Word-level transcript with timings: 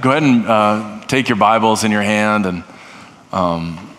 Go 0.00 0.12
ahead 0.12 0.22
and 0.22 0.46
uh, 0.46 1.00
take 1.08 1.28
your 1.28 1.34
Bibles 1.34 1.82
in 1.82 1.90
your 1.90 2.02
hand 2.02 2.46
and 2.46 2.62
um, 3.32 3.96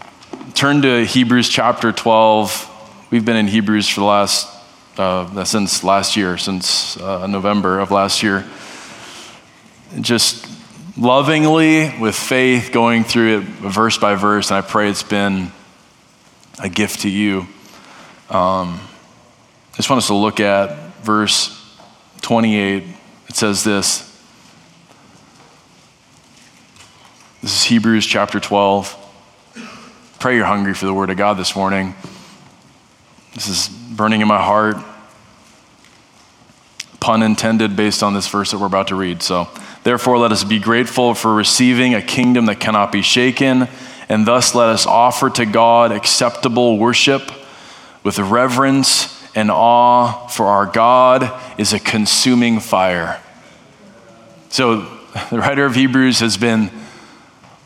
turn 0.54 0.82
to 0.84 1.04
Hebrews 1.04 1.50
chapter 1.50 1.92
12. 1.92 3.08
We've 3.12 3.26
been 3.26 3.36
in 3.36 3.48
Hebrews 3.48 3.90
for 3.90 4.00
the 4.00 4.06
last, 4.06 4.48
uh, 4.98 5.44
since 5.44 5.84
last 5.84 6.16
year, 6.16 6.38
since 6.38 6.96
uh, 6.96 7.28
November 7.28 7.80
of 7.80 7.92
last 7.92 8.24
year. 8.24 8.46
Just 10.00 10.57
lovingly, 10.98 11.98
with 12.00 12.16
faith, 12.16 12.72
going 12.72 13.04
through 13.04 13.40
it 13.40 13.44
verse 13.44 13.98
by 13.98 14.16
verse, 14.16 14.50
and 14.50 14.58
I 14.58 14.62
pray 14.62 14.90
it's 14.90 15.04
been 15.04 15.52
a 16.60 16.70
gift 16.70 17.02
to 17.02 17.10
you. 17.10 17.42
Um, 18.30 18.80
I 19.74 19.76
just 19.76 19.90
want 19.90 20.00
us 20.00 20.08
to 20.08 20.16
look 20.16 20.40
at 20.40 20.96
verse 21.04 21.54
28. 22.22 22.84
It 23.30 23.36
says 23.36 23.64
this. 23.64 24.04
This 27.42 27.56
is 27.56 27.64
Hebrews 27.64 28.06
chapter 28.06 28.40
12. 28.40 29.04
Pray 30.20 30.36
you're 30.36 30.46
hungry 30.46 30.74
for 30.74 30.88
the 30.88 30.94
Word 30.94 31.12
of 31.12 31.18
God 31.18 31.38
this 31.38 31.56
morning. 31.56 31.94
This 33.36 33.48
is 33.48 33.70
burning 33.70 34.22
in 34.22 34.28
my 34.28 34.42
heart. 34.42 34.78
Pun 37.08 37.24
intended 37.24 37.78
based 37.78 38.04
on 38.04 38.14
this 38.14 38.28
verse 38.28 38.52
that 38.52 38.58
we're 38.58 38.66
about 38.66 38.90
to 38.90 38.96
read. 38.96 39.24
So, 39.24 39.48
Therefore, 39.84 40.18
let 40.18 40.34
us 40.34 40.44
be 40.44 40.60
grateful 40.60 41.14
for 41.14 41.34
receiving 41.34 41.94
a 41.94 42.02
kingdom 42.02 42.48
that 42.48 42.60
cannot 42.60 42.92
be 42.92 43.02
shaken, 43.02 43.70
and 44.10 44.28
thus 44.28 44.54
let 44.54 44.68
us 44.68 44.86
offer 44.86 45.30
to 45.30 45.46
God 45.46 45.94
acceptable 45.94 46.78
worship 46.78 47.32
with 48.04 48.20
reverence 48.20 49.26
and 49.34 49.50
awe, 49.50 50.28
for 50.28 50.48
our 50.48 50.66
God 50.66 51.32
is 51.58 51.72
a 51.72 51.80
consuming 51.80 52.60
fire. 52.60 53.22
So, 54.50 54.82
the 55.30 55.40
writer 55.40 55.64
of 55.64 55.76
Hebrews 55.76 56.20
has 56.20 56.36
been 56.36 56.70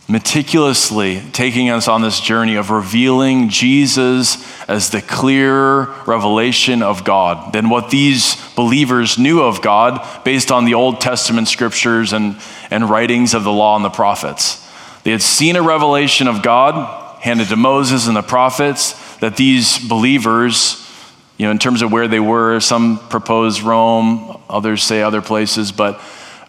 meticulously 0.08 1.24
taking 1.32 1.72
us 1.72 1.88
on 1.88 2.04
this 2.04 2.20
journey 2.20 2.58
of 2.58 2.70
revealing 2.70 3.50
Jesus 3.50 4.38
as 4.72 4.90
the 4.90 5.02
clear 5.02 5.84
revelation 6.06 6.82
of 6.82 7.04
God 7.04 7.52
than 7.52 7.70
what 7.70 7.90
these 7.90 8.38
believers 8.56 9.20
knew 9.20 9.42
of 9.42 9.62
God 9.62 10.24
based 10.24 10.50
on 10.50 10.64
the 10.64 10.76
Old 10.76 11.02
Testament 11.02 11.50
scriptures 11.50 12.14
and, 12.14 12.38
and 12.70 12.90
writings 12.90 13.34
of 13.34 13.44
the 13.44 13.52
law 13.52 13.76
and 13.76 13.84
the 13.84 13.90
prophets. 13.90 14.66
They 15.04 15.12
had 15.12 15.22
seen 15.22 15.58
a 15.58 15.62
revelation 15.62 16.28
of 16.28 16.42
God 16.42 17.20
handed 17.22 17.50
to 17.50 17.58
Moses 17.58 18.08
and 18.08 18.16
the 18.16 18.22
prophets 18.22 19.18
that 19.18 19.36
these 19.36 19.78
believers, 19.78 20.90
you 21.38 21.46
know, 21.46 21.52
in 21.52 21.60
terms 21.60 21.82
of 21.82 21.92
where 21.92 22.08
they 22.08 22.22
were, 22.22 22.62
some 22.62 22.98
propose 23.10 23.62
Rome, 23.62 24.42
others 24.50 24.84
say 24.84 25.02
other 25.02 25.22
places, 25.22 25.74
but 25.74 26.00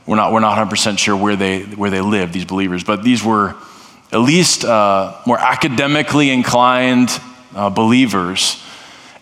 we're 0.07 0.17
not, 0.17 0.33
we're 0.33 0.41
not 0.41 0.57
100% 0.57 0.97
sure 0.97 1.17
where 1.17 1.35
they, 1.35 1.63
where 1.63 1.91
they 1.91 2.01
lived, 2.01 2.33
these 2.33 2.45
believers, 2.45 2.85
but 2.85 3.03
these 3.03 3.25
were 3.25 3.57
at 4.13 4.21
least 4.21 4.65
uh, 4.65 5.21
more 5.27 5.41
academically 5.41 6.31
inclined 6.31 7.11
uh, 7.55 7.71
believers. 7.71 8.63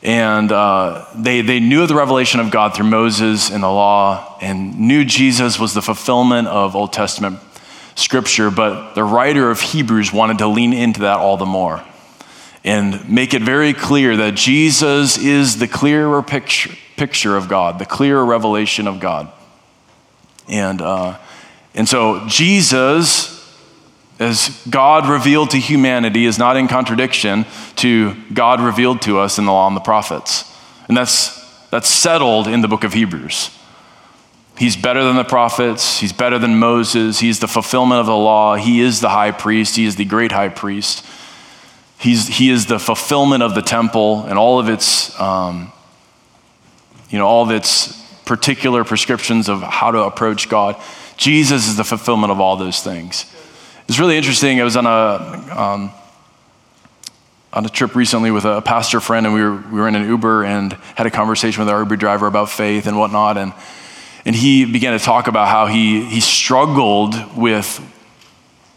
And 0.03 0.51
uh, 0.51 1.07
they, 1.15 1.43
they 1.43 1.61
knew 1.61 1.87
the 1.87 1.95
revelation 1.95 2.41
of 2.41 2.51
God 2.51 2.75
through 2.75 2.87
Moses 2.87 3.51
and 3.51 3.63
the 3.63 3.69
law 3.69 4.39
and 4.41 4.79
knew 4.81 5.05
Jesus 5.05 5.59
was 5.59 5.75
the 5.75 5.83
fulfillment 5.83 6.49
of 6.49 6.75
Old 6.75 6.93
Testament 6.93 7.39
scripture. 7.97 8.51
But 8.51 8.95
the 8.95 9.05
writer 9.05 9.51
of 9.51 9.61
Hebrews 9.61 10.13
wanted 10.13 10.39
to 10.39 10.47
lean 10.47 10.73
into 10.73 11.01
that 11.01 11.19
all 11.19 11.37
the 11.37 11.47
more 11.47 11.85
and 12.65 13.09
make 13.09 13.33
it 13.33 13.43
very 13.43 13.73
clear 13.73 14.17
that 14.19 14.35
Jesus 14.35 15.17
is 15.17 15.59
the 15.59 15.69
clearer 15.69 16.23
picture, 16.23 16.71
picture 16.97 17.37
of 17.37 17.49
God, 17.49 17.79
the 17.79 17.87
clearer 17.87 18.25
revelation 18.25 18.87
of 18.87 19.01
God. 19.01 19.33
And, 20.49 20.83
uh, 20.83 21.19
and 21.75 21.89
so 21.89 22.27
Jesus, 22.27 23.30
as 24.21 24.65
God 24.69 25.09
revealed 25.09 25.51
to 25.51 25.59
humanity, 25.59 26.27
is 26.27 26.39
not 26.39 26.57
in 26.57 26.69
contradiction 26.69 27.47
to 27.77 28.15
God 28.35 28.61
revealed 28.61 29.01
to 29.03 29.19
us 29.19 29.39
in 29.39 29.47
the 29.47 29.53
law 29.53 29.67
and 29.67 29.75
the 29.75 29.81
prophets. 29.81 30.45
And 30.89 30.97
that's, 30.97 31.41
that's 31.71 31.89
settled 31.89 32.47
in 32.47 32.61
the 32.61 32.69
book 32.69 32.85
of 32.85 32.93
Hebrews. 32.93 33.51
He's 34.59 34.77
better 34.77 35.03
than 35.03 35.17
the 35.17 35.25
prophets. 35.25 36.01
He's 36.01 36.13
better 36.13 36.39
than 36.39 36.59
Moses. 36.59 37.19
He's 37.19 37.41
the 37.41 37.49
fulfillment 37.49 37.99
of 37.99 38.07
the 38.07 38.15
law. 38.15 38.57
He 38.57 38.81
is 38.81 39.01
the 39.01 39.09
high 39.09 39.31
priest. 39.31 39.77
He 39.77 39.87
is 39.87 39.97
the 39.97 40.05
great 40.05 40.33
high 40.33 40.51
priest. 40.51 41.03
He's, 41.99 42.29
he 42.29 42.51
is 42.51 42.67
the 42.67 42.79
fulfillment 42.79 43.43
of 43.43 43.55
the 43.55 43.63
temple 43.63 44.27
and 44.27 44.39
all 44.39 44.61
of 44.61 44.69
its, 44.69 45.19
um, 45.19 45.73
you 47.09 47.19
know, 47.19 47.27
all 47.27 47.43
of 47.43 47.51
its 47.51 47.99
particular 48.27 48.85
prescriptions 48.85 49.49
of 49.49 49.63
how 49.63 49.91
to 49.91 50.01
approach 50.01 50.51
God. 50.51 50.77
Jesus 51.17 51.67
is 51.67 51.79
the 51.79 51.85
fulfillment 51.85 52.31
of 52.31 52.39
all 52.39 52.57
those 52.57 52.83
things. 52.83 53.25
It's 53.91 53.99
really 53.99 54.17
interesting. 54.17 54.61
I 54.61 54.63
was 54.63 54.77
on 54.77 54.87
a 54.87 55.61
um, 55.61 55.91
on 57.53 57.67
a 57.67 57.69
trip 57.69 57.97
recently 57.97 58.31
with 58.31 58.45
a 58.45 58.63
pastor 58.63 59.01
friend, 59.01 59.27
and 59.27 59.35
we 59.35 59.43
were 59.43 59.57
we 59.57 59.81
were 59.81 59.89
in 59.89 59.97
an 59.97 60.07
Uber 60.07 60.45
and 60.45 60.73
had 60.95 61.09
a 61.09 61.11
conversation 61.11 61.59
with 61.61 61.69
our 61.69 61.81
Uber 61.81 61.97
driver 61.97 62.29
about 62.29 62.51
faith 62.51 62.87
and 62.87 62.97
whatnot, 62.97 63.37
and 63.37 63.53
and 64.25 64.37
he 64.37 64.65
began 64.65 64.97
to 64.97 65.05
talk 65.05 65.27
about 65.27 65.49
how 65.49 65.67
he 65.67 66.05
he 66.05 66.21
struggled 66.21 67.37
with 67.37 67.81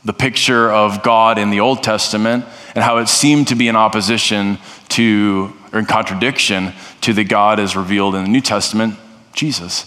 the 0.03 0.13
picture 0.13 0.72
of 0.72 1.03
God 1.03 1.38
in 1.38 1.51
the 1.51 1.59
Old 1.59 1.84
Testament 1.84 2.44
and 2.74 2.84
how 2.84 2.97
it 2.97 3.07
seemed 3.07 3.50
to 3.50 3.56
be 3.56 3.68
in 3.68 3.75
opposition 3.75 4.57
to 4.90 5.53
or 5.72 5.78
in 5.78 5.85
contradiction 5.85 6.74
to 7.01 7.13
the 7.13 7.24
God 7.24 7.59
as 7.59 7.75
revealed 7.75 8.16
in 8.16 8.24
the 8.24 8.31
New 8.31 8.41
Testament. 8.41 8.95
Jesus. 9.34 9.85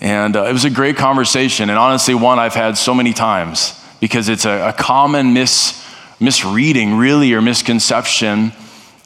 And 0.00 0.34
uh, 0.34 0.46
it 0.46 0.52
was 0.52 0.64
a 0.64 0.70
great 0.70 0.96
conversation, 0.96 1.70
and 1.70 1.78
honestly, 1.78 2.16
one 2.16 2.40
I've 2.40 2.54
had 2.54 2.76
so 2.76 2.94
many 2.94 3.12
times 3.12 3.79
because 4.00 4.28
it's 4.28 4.44
a, 4.44 4.70
a 4.70 4.72
common 4.72 5.32
mis, 5.34 5.84
misreading, 6.18 6.96
really, 6.96 7.32
or 7.34 7.42
misconception 7.42 8.52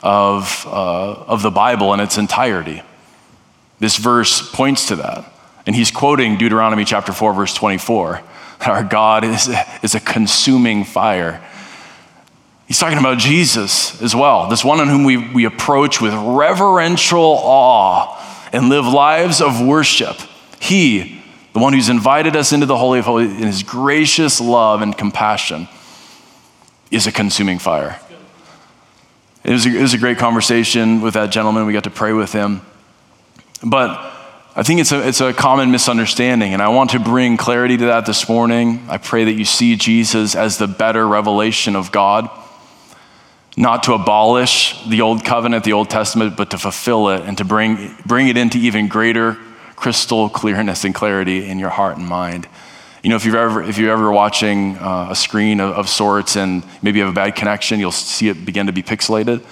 of, 0.02 0.66
uh, 0.66 1.12
of 1.26 1.42
the 1.42 1.50
Bible 1.50 1.92
in 1.94 2.00
its 2.00 2.16
entirety. 2.16 2.82
This 3.80 3.96
verse 3.96 4.50
points 4.52 4.88
to 4.88 4.96
that. 4.96 5.30
And 5.66 5.74
he's 5.74 5.90
quoting 5.90 6.36
Deuteronomy 6.36 6.84
chapter 6.84 7.12
4, 7.12 7.34
verse 7.34 7.54
24. 7.54 8.22
that 8.60 8.68
Our 8.68 8.84
God 8.84 9.24
is, 9.24 9.50
is 9.82 9.94
a 9.94 10.00
consuming 10.00 10.84
fire. 10.84 11.42
He's 12.66 12.78
talking 12.78 12.98
about 12.98 13.18
Jesus 13.18 14.00
as 14.00 14.14
well, 14.14 14.48
this 14.48 14.64
one 14.64 14.80
on 14.80 14.88
whom 14.88 15.04
we, 15.04 15.16
we 15.16 15.44
approach 15.44 16.00
with 16.00 16.14
reverential 16.14 17.20
awe 17.20 18.48
and 18.52 18.68
live 18.68 18.86
lives 18.86 19.40
of 19.40 19.60
worship. 19.60 20.16
He, 20.60 21.22
the 21.54 21.60
one 21.60 21.72
who's 21.72 21.88
invited 21.88 22.34
us 22.36 22.52
into 22.52 22.66
the 22.66 22.76
Holy 22.76 22.98
of 22.98 23.04
Holies 23.04 23.30
in 23.30 23.46
his 23.46 23.62
gracious 23.62 24.40
love 24.40 24.82
and 24.82 24.96
compassion, 24.96 25.68
is 26.90 27.06
a 27.06 27.12
consuming 27.12 27.58
fire. 27.58 27.98
It 29.44 29.52
was, 29.52 29.64
a, 29.64 29.68
it 29.70 29.80
was 29.80 29.94
a 29.94 29.98
great 29.98 30.18
conversation 30.18 31.00
with 31.00 31.14
that 31.14 31.30
gentleman. 31.30 31.64
We 31.64 31.72
got 31.72 31.84
to 31.84 31.90
pray 31.90 32.12
with 32.12 32.32
him. 32.32 32.62
But 33.62 33.90
I 34.56 34.64
think 34.64 34.80
it's 34.80 34.90
a, 34.90 35.06
it's 35.06 35.20
a 35.20 35.32
common 35.32 35.70
misunderstanding, 35.70 36.54
and 36.54 36.60
I 36.60 36.68
want 36.68 36.90
to 36.90 36.98
bring 36.98 37.36
clarity 37.36 37.76
to 37.76 37.86
that 37.86 38.04
this 38.04 38.28
morning. 38.28 38.84
I 38.88 38.98
pray 38.98 39.24
that 39.24 39.32
you 39.32 39.44
see 39.44 39.76
Jesus 39.76 40.34
as 40.34 40.58
the 40.58 40.66
better 40.66 41.06
revelation 41.06 41.76
of 41.76 41.92
God 41.92 42.28
not 43.56 43.84
to 43.84 43.92
abolish 43.94 44.84
the 44.88 45.02
old 45.02 45.24
covenant, 45.24 45.62
the 45.62 45.72
Old 45.72 45.88
Testament, 45.88 46.36
but 46.36 46.50
to 46.50 46.58
fulfill 46.58 47.10
it 47.10 47.20
and 47.22 47.38
to 47.38 47.44
bring, 47.44 47.94
bring 48.04 48.26
it 48.26 48.36
into 48.36 48.58
even 48.58 48.88
greater 48.88 49.38
crystal 49.76 50.28
clearness 50.28 50.84
and 50.84 50.94
clarity 50.94 51.48
in 51.48 51.58
your 51.58 51.70
heart 51.70 51.96
and 51.96 52.06
mind. 52.06 52.48
You 53.02 53.10
know, 53.10 53.16
if 53.16 53.24
you're 53.24 53.36
ever, 53.36 53.62
if 53.62 53.76
you're 53.76 53.92
ever 53.92 54.10
watching 54.10 54.78
uh, 54.78 55.08
a 55.10 55.16
screen 55.16 55.60
of, 55.60 55.72
of 55.72 55.88
sorts 55.88 56.36
and 56.36 56.64
maybe 56.82 56.98
you 56.98 57.04
have 57.04 57.12
a 57.12 57.16
bad 57.16 57.36
connection, 57.36 57.80
you'll 57.80 57.92
see 57.92 58.28
it 58.28 58.44
begin 58.44 58.66
to 58.66 58.72
be 58.72 58.82
pixelated. 58.82 59.44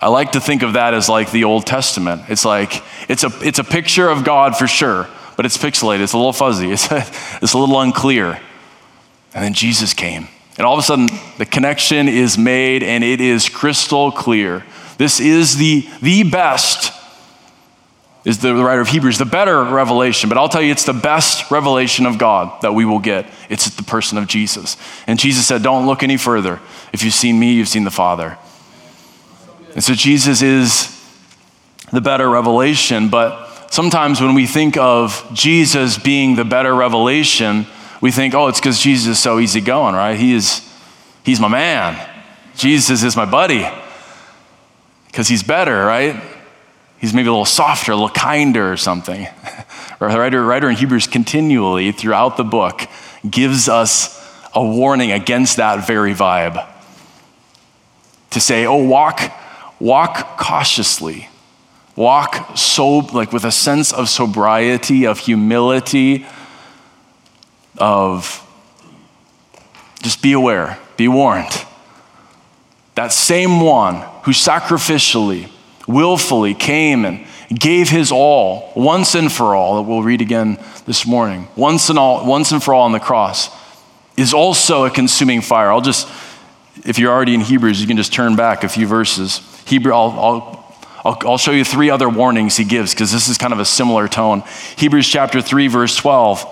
I 0.00 0.08
like 0.08 0.32
to 0.32 0.40
think 0.40 0.62
of 0.62 0.74
that 0.74 0.94
as 0.94 1.08
like 1.08 1.30
the 1.30 1.44
Old 1.44 1.66
Testament. 1.66 2.22
It's 2.28 2.44
like, 2.44 2.82
it's 3.08 3.24
a, 3.24 3.30
it's 3.42 3.58
a 3.58 3.64
picture 3.64 4.08
of 4.08 4.24
God 4.24 4.56
for 4.56 4.66
sure, 4.66 5.08
but 5.36 5.46
it's 5.46 5.58
pixelated. 5.58 6.00
It's 6.00 6.12
a 6.12 6.18
little 6.18 6.32
fuzzy. 6.32 6.70
It's 6.72 6.90
a, 6.90 7.04
it's 7.42 7.52
a 7.52 7.58
little 7.58 7.80
unclear. 7.80 8.40
And 9.34 9.44
then 9.44 9.52
Jesus 9.52 9.94
came 9.94 10.28
and 10.56 10.66
all 10.66 10.74
of 10.74 10.78
a 10.78 10.82
sudden, 10.82 11.08
the 11.38 11.46
connection 11.46 12.08
is 12.08 12.38
made 12.38 12.82
and 12.82 13.02
it 13.02 13.20
is 13.20 13.48
crystal 13.48 14.12
clear. 14.12 14.64
This 14.98 15.18
is 15.18 15.56
the, 15.56 15.88
the 16.00 16.22
best, 16.22 16.92
is 18.24 18.38
the 18.38 18.54
writer 18.54 18.80
of 18.80 18.88
Hebrews, 18.88 19.18
the 19.18 19.26
better 19.26 19.62
revelation. 19.62 20.28
But 20.28 20.38
I'll 20.38 20.48
tell 20.48 20.62
you, 20.62 20.72
it's 20.72 20.84
the 20.84 20.94
best 20.94 21.50
revelation 21.50 22.06
of 22.06 22.16
God 22.16 22.62
that 22.62 22.72
we 22.72 22.84
will 22.84 22.98
get. 22.98 23.26
It's 23.50 23.68
the 23.68 23.82
person 23.82 24.16
of 24.16 24.26
Jesus. 24.26 24.76
And 25.06 25.18
Jesus 25.18 25.46
said, 25.46 25.62
Don't 25.62 25.86
look 25.86 26.02
any 26.02 26.16
further. 26.16 26.60
If 26.92 27.04
you've 27.04 27.14
seen 27.14 27.38
me, 27.38 27.52
you've 27.52 27.68
seen 27.68 27.84
the 27.84 27.90
Father. 27.90 28.38
And 29.74 29.84
so 29.84 29.92
Jesus 29.94 30.40
is 30.40 30.90
the 31.92 32.00
better 32.00 32.28
revelation. 32.30 33.10
But 33.10 33.72
sometimes 33.72 34.20
when 34.20 34.34
we 34.34 34.46
think 34.46 34.76
of 34.76 35.28
Jesus 35.34 35.98
being 35.98 36.36
the 36.36 36.44
better 36.44 36.74
revelation, 36.74 37.66
we 38.00 38.10
think, 38.10 38.34
oh, 38.34 38.48
it's 38.48 38.60
because 38.60 38.80
Jesus 38.80 39.06
is 39.06 39.18
so 39.18 39.38
easygoing, 39.38 39.94
right? 39.94 40.18
He 40.18 40.34
is, 40.34 40.66
he's 41.24 41.40
my 41.40 41.48
man. 41.48 42.10
Jesus 42.56 43.02
is 43.02 43.16
my 43.16 43.24
buddy 43.24 43.68
because 45.06 45.28
he's 45.28 45.42
better, 45.42 45.84
right? 45.84 46.22
He's 47.04 47.12
maybe 47.12 47.28
a 47.28 47.32
little 47.32 47.44
softer, 47.44 47.92
a 47.92 47.96
little 47.96 48.08
kinder 48.08 48.72
or 48.72 48.78
something. 48.78 49.28
Or 50.00 50.10
the 50.10 50.18
writer, 50.18 50.42
writer 50.42 50.70
in 50.70 50.76
Hebrews 50.76 51.06
continually 51.06 51.92
throughout 51.92 52.38
the 52.38 52.44
book 52.44 52.88
gives 53.28 53.68
us 53.68 54.26
a 54.54 54.64
warning 54.64 55.12
against 55.12 55.58
that 55.58 55.86
very 55.86 56.14
vibe. 56.14 56.66
To 58.30 58.40
say, 58.40 58.64
oh, 58.64 58.82
walk, 58.82 59.20
walk 59.78 60.38
cautiously. 60.38 61.28
Walk 61.94 62.56
so 62.56 62.98
like 62.98 63.32
with 63.34 63.44
a 63.44 63.52
sense 63.52 63.92
of 63.92 64.08
sobriety, 64.08 65.06
of 65.06 65.18
humility, 65.18 66.26
of 67.76 68.40
just 70.02 70.22
be 70.22 70.32
aware, 70.32 70.78
be 70.96 71.06
warned. 71.06 71.66
That 72.94 73.12
same 73.12 73.60
one 73.60 73.96
who 74.22 74.30
sacrificially, 74.32 75.50
willfully 75.86 76.54
came 76.54 77.04
and 77.04 77.26
gave 77.48 77.88
his 77.88 78.10
all 78.10 78.72
once 78.74 79.14
and 79.14 79.30
for 79.30 79.54
all, 79.54 79.76
that 79.76 79.82
we'll 79.82 80.02
read 80.02 80.20
again 80.20 80.58
this 80.86 81.06
morning, 81.06 81.48
once 81.56 81.90
and, 81.90 81.98
all, 81.98 82.26
once 82.26 82.52
and 82.52 82.62
for 82.62 82.74
all 82.74 82.82
on 82.82 82.92
the 82.92 83.00
cross, 83.00 83.50
is 84.16 84.32
also 84.32 84.84
a 84.84 84.90
consuming 84.90 85.40
fire. 85.40 85.70
I'll 85.70 85.80
just, 85.80 86.08
if 86.84 86.98
you're 86.98 87.12
already 87.12 87.34
in 87.34 87.40
Hebrews, 87.40 87.80
you 87.80 87.86
can 87.86 87.96
just 87.96 88.12
turn 88.12 88.36
back 88.36 88.64
a 88.64 88.68
few 88.68 88.86
verses. 88.86 89.40
Hebrew, 89.66 89.92
I'll, 89.92 90.10
I'll 90.10 90.64
I'll, 91.04 91.18
I'll, 91.26 91.38
show 91.38 91.50
you 91.50 91.64
three 91.64 91.90
other 91.90 92.08
warnings 92.08 92.56
he 92.56 92.64
gives 92.64 92.94
because 92.94 93.12
this 93.12 93.28
is 93.28 93.36
kind 93.36 93.52
of 93.52 93.58
a 93.58 93.66
similar 93.66 94.08
tone. 94.08 94.42
Hebrews 94.76 95.06
chapter 95.06 95.42
3, 95.42 95.68
verse 95.68 95.94
12. 95.96 96.46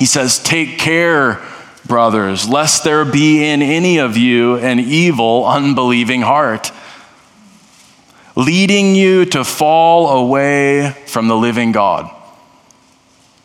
He 0.00 0.04
says, 0.04 0.40
Take 0.40 0.80
care, 0.80 1.40
brothers, 1.86 2.48
lest 2.48 2.82
there 2.82 3.04
be 3.04 3.44
in 3.44 3.62
any 3.62 3.98
of 3.98 4.16
you 4.16 4.56
an 4.56 4.80
evil, 4.80 5.46
unbelieving 5.46 6.22
heart, 6.22 6.72
leading 8.36 8.94
you 8.94 9.24
to 9.26 9.44
fall 9.44 10.24
away 10.24 10.90
from 11.06 11.28
the 11.28 11.36
living 11.36 11.72
God. 11.72 12.10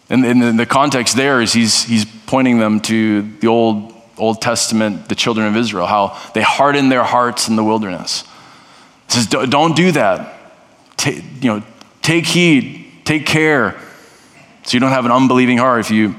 And, 0.10 0.26
and 0.26 0.58
the 0.58 0.66
context 0.66 1.18
there 1.18 1.42
is 1.42 1.52
he's, 1.52 1.84
he's 1.84 2.06
pointing 2.06 2.60
them 2.60 2.80
to 2.82 3.24
the 3.40 3.48
Old, 3.48 3.94
Old 4.18 4.42
Testament, 4.42 5.10
the 5.10 5.16
children 5.16 5.48
of 5.48 5.58
Israel, 5.58 5.86
how 5.86 6.18
they 6.34 6.42
hardened 6.42 6.92
their 6.92 7.04
hearts 7.04 7.50
in 7.50 7.58
the 7.58 7.64
wilderness. 7.64 8.24
He 9.08 9.14
says, 9.14 9.28
don't 9.28 9.76
do 9.76 9.92
that. 9.92 10.34
Take, 10.96 11.24
you 11.42 11.52
know, 11.54 11.64
take 12.02 12.26
heed, 12.26 12.92
take 13.04 13.26
care, 13.26 13.80
so 14.64 14.76
you 14.76 14.80
don't 14.80 14.92
have 14.92 15.06
an 15.06 15.12
unbelieving 15.12 15.58
heart. 15.58 15.82
If 15.82 15.92
you 15.92 16.16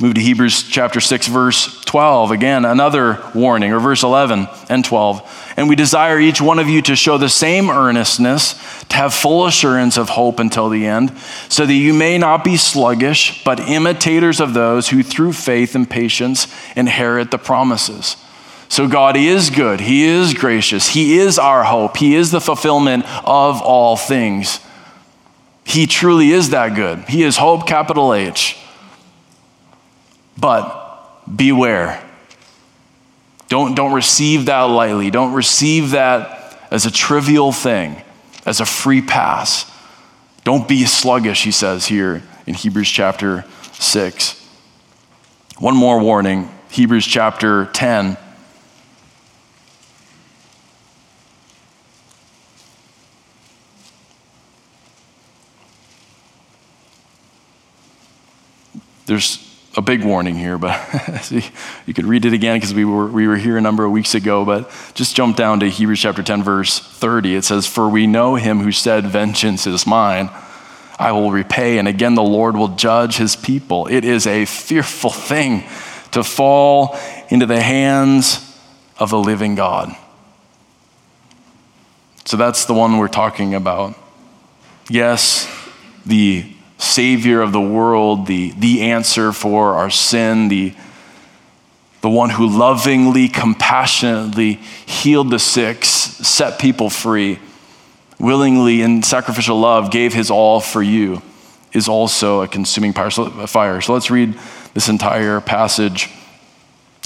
move 0.00 0.14
to 0.14 0.20
Hebrews 0.20 0.62
chapter 0.62 0.98
6, 0.98 1.26
verse 1.26 1.78
12, 1.84 2.30
again, 2.30 2.64
another 2.64 3.22
warning, 3.34 3.72
or 3.72 3.80
verse 3.80 4.02
11 4.02 4.48
and 4.70 4.82
12. 4.82 5.52
And 5.58 5.68
we 5.68 5.76
desire 5.76 6.18
each 6.18 6.40
one 6.40 6.58
of 6.58 6.68
you 6.68 6.80
to 6.82 6.96
show 6.96 7.18
the 7.18 7.28
same 7.28 7.68
earnestness, 7.68 8.54
to 8.84 8.96
have 8.96 9.12
full 9.12 9.46
assurance 9.46 9.98
of 9.98 10.08
hope 10.08 10.38
until 10.38 10.70
the 10.70 10.86
end, 10.86 11.16
so 11.50 11.66
that 11.66 11.74
you 11.74 11.92
may 11.92 12.16
not 12.16 12.44
be 12.44 12.56
sluggish, 12.56 13.44
but 13.44 13.60
imitators 13.60 14.40
of 14.40 14.54
those 14.54 14.88
who 14.88 15.02
through 15.02 15.34
faith 15.34 15.74
and 15.74 15.88
patience 15.88 16.46
inherit 16.74 17.30
the 17.30 17.38
promises. 17.38 18.16
So 18.70 18.88
God 18.88 19.16
is 19.16 19.50
good. 19.50 19.80
He 19.80 20.04
is 20.04 20.32
gracious. 20.32 20.88
He 20.88 21.18
is 21.18 21.38
our 21.38 21.64
hope. 21.64 21.96
He 21.98 22.14
is 22.14 22.30
the 22.30 22.40
fulfillment 22.40 23.04
of 23.26 23.60
all 23.60 23.96
things. 23.96 24.60
He 25.64 25.86
truly 25.86 26.30
is 26.30 26.50
that 26.50 26.74
good. 26.74 27.00
He 27.00 27.22
is 27.22 27.36
hope, 27.36 27.66
capital 27.66 28.14
H. 28.14 28.56
But 30.38 31.26
beware. 31.34 32.02
Don't, 33.48 33.74
don't 33.74 33.92
receive 33.92 34.46
that 34.46 34.62
lightly. 34.62 35.10
Don't 35.10 35.32
receive 35.32 35.90
that 35.90 36.58
as 36.70 36.86
a 36.86 36.90
trivial 36.90 37.52
thing, 37.52 38.00
as 38.46 38.60
a 38.60 38.66
free 38.66 39.02
pass. 39.02 39.70
Don't 40.44 40.68
be 40.68 40.84
sluggish, 40.84 41.44
he 41.44 41.50
says 41.50 41.86
here 41.86 42.22
in 42.46 42.54
Hebrews 42.54 42.88
chapter 42.88 43.44
6. 43.72 44.36
One 45.58 45.76
more 45.76 46.00
warning 46.00 46.48
Hebrews 46.70 47.06
chapter 47.06 47.66
10 47.66 48.16
There's 59.10 59.49
a 59.76 59.82
big 59.82 60.04
warning 60.04 60.34
here, 60.34 60.58
but 60.58 61.30
you 61.86 61.94
could 61.94 62.04
read 62.04 62.24
it 62.24 62.32
again 62.32 62.56
because 62.56 62.74
we 62.74 62.84
were, 62.84 63.06
we 63.06 63.28
were 63.28 63.36
here 63.36 63.56
a 63.56 63.60
number 63.60 63.84
of 63.84 63.92
weeks 63.92 64.14
ago. 64.14 64.44
But 64.44 64.70
just 64.94 65.14
jump 65.14 65.36
down 65.36 65.60
to 65.60 65.70
Hebrews 65.70 66.00
chapter 66.00 66.22
10, 66.22 66.42
verse 66.42 66.80
30. 66.80 67.36
It 67.36 67.44
says, 67.44 67.66
For 67.66 67.88
we 67.88 68.06
know 68.06 68.34
him 68.34 68.60
who 68.60 68.72
said, 68.72 69.06
Vengeance 69.06 69.66
is 69.66 69.86
mine. 69.86 70.30
I 70.98 71.12
will 71.12 71.30
repay, 71.30 71.78
and 71.78 71.88
again 71.88 72.14
the 72.14 72.22
Lord 72.22 72.56
will 72.56 72.76
judge 72.76 73.16
his 73.16 73.34
people. 73.34 73.86
It 73.86 74.04
is 74.04 74.26
a 74.26 74.44
fearful 74.44 75.10
thing 75.10 75.64
to 76.10 76.22
fall 76.22 76.98
into 77.30 77.46
the 77.46 77.60
hands 77.60 78.46
of 78.98 79.12
a 79.12 79.16
living 79.16 79.54
God. 79.54 79.96
So 82.26 82.36
that's 82.36 82.66
the 82.66 82.74
one 82.74 82.98
we're 82.98 83.08
talking 83.08 83.54
about. 83.54 83.96
Yes, 84.90 85.48
the 86.04 86.52
Savior 86.80 87.42
of 87.42 87.52
the 87.52 87.60
world, 87.60 88.26
the, 88.26 88.52
the 88.52 88.90
answer 88.90 89.32
for 89.32 89.74
our 89.74 89.90
sin, 89.90 90.48
the, 90.48 90.74
the 92.00 92.08
one 92.08 92.30
who 92.30 92.48
lovingly, 92.48 93.28
compassionately 93.28 94.54
healed 94.86 95.30
the 95.30 95.38
sick, 95.38 95.84
set 95.84 96.58
people 96.58 96.88
free, 96.88 97.38
willingly 98.18 98.80
in 98.80 99.02
sacrificial 99.02 99.60
love 99.60 99.90
gave 99.90 100.14
his 100.14 100.30
all 100.30 100.58
for 100.58 100.82
you, 100.82 101.20
is 101.74 101.86
also 101.86 102.40
a 102.40 102.48
consuming 102.48 102.94
fire. 102.94 103.80
So 103.82 103.92
let's 103.92 104.10
read 104.10 104.38
this 104.72 104.88
entire 104.88 105.42
passage. 105.42 106.08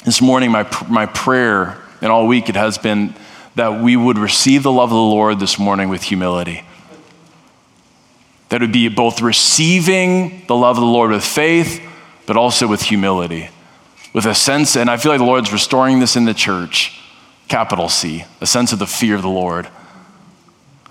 This 0.05 0.23
morning, 0.23 0.53
my, 0.53 0.69
my 0.89 1.07
prayer 1.07 1.83
and 2.01 2.13
all 2.13 2.29
week 2.29 2.49
it 2.49 2.55
has 2.55 2.79
been 2.79 3.13
that 3.57 3.83
we 3.83 3.97
would 3.97 4.19
receive 4.19 4.63
the 4.63 4.71
love 4.71 4.91
of 4.91 4.97
the 4.97 4.97
Lord 4.97 5.41
this 5.41 5.59
morning 5.59 5.89
with 5.89 6.05
humility 6.05 6.63
that 8.55 8.61
would 8.61 8.71
be 8.71 8.87
both 8.87 9.21
receiving 9.21 10.45
the 10.47 10.55
love 10.55 10.77
of 10.77 10.81
the 10.81 10.87
Lord 10.87 11.11
with 11.11 11.25
faith, 11.25 11.83
but 12.25 12.37
also 12.37 12.69
with 12.69 12.83
humility, 12.83 13.49
with 14.13 14.27
a 14.27 14.35
sense, 14.37 14.77
and 14.77 14.89
I 14.89 14.97
feel 14.97 15.11
like 15.11 15.19
the 15.19 15.25
Lord's 15.25 15.53
restoring 15.53 15.99
this 15.99 16.15
in 16.15 16.25
the 16.25 16.35
church, 16.35 16.97
capital 17.49 17.89
C, 17.89 18.25
a 18.41 18.47
sense 18.47 18.73
of 18.73 18.79
the 18.79 18.87
fear 18.87 19.17
of 19.17 19.23
the 19.23 19.29
Lord, 19.29 19.67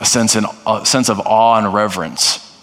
a 0.01 0.05
sense, 0.05 0.35
in, 0.35 0.43
a 0.67 0.85
sense 0.85 1.07
of 1.07 1.21
awe 1.21 1.57
and 1.57 1.73
reverence. 1.73 2.53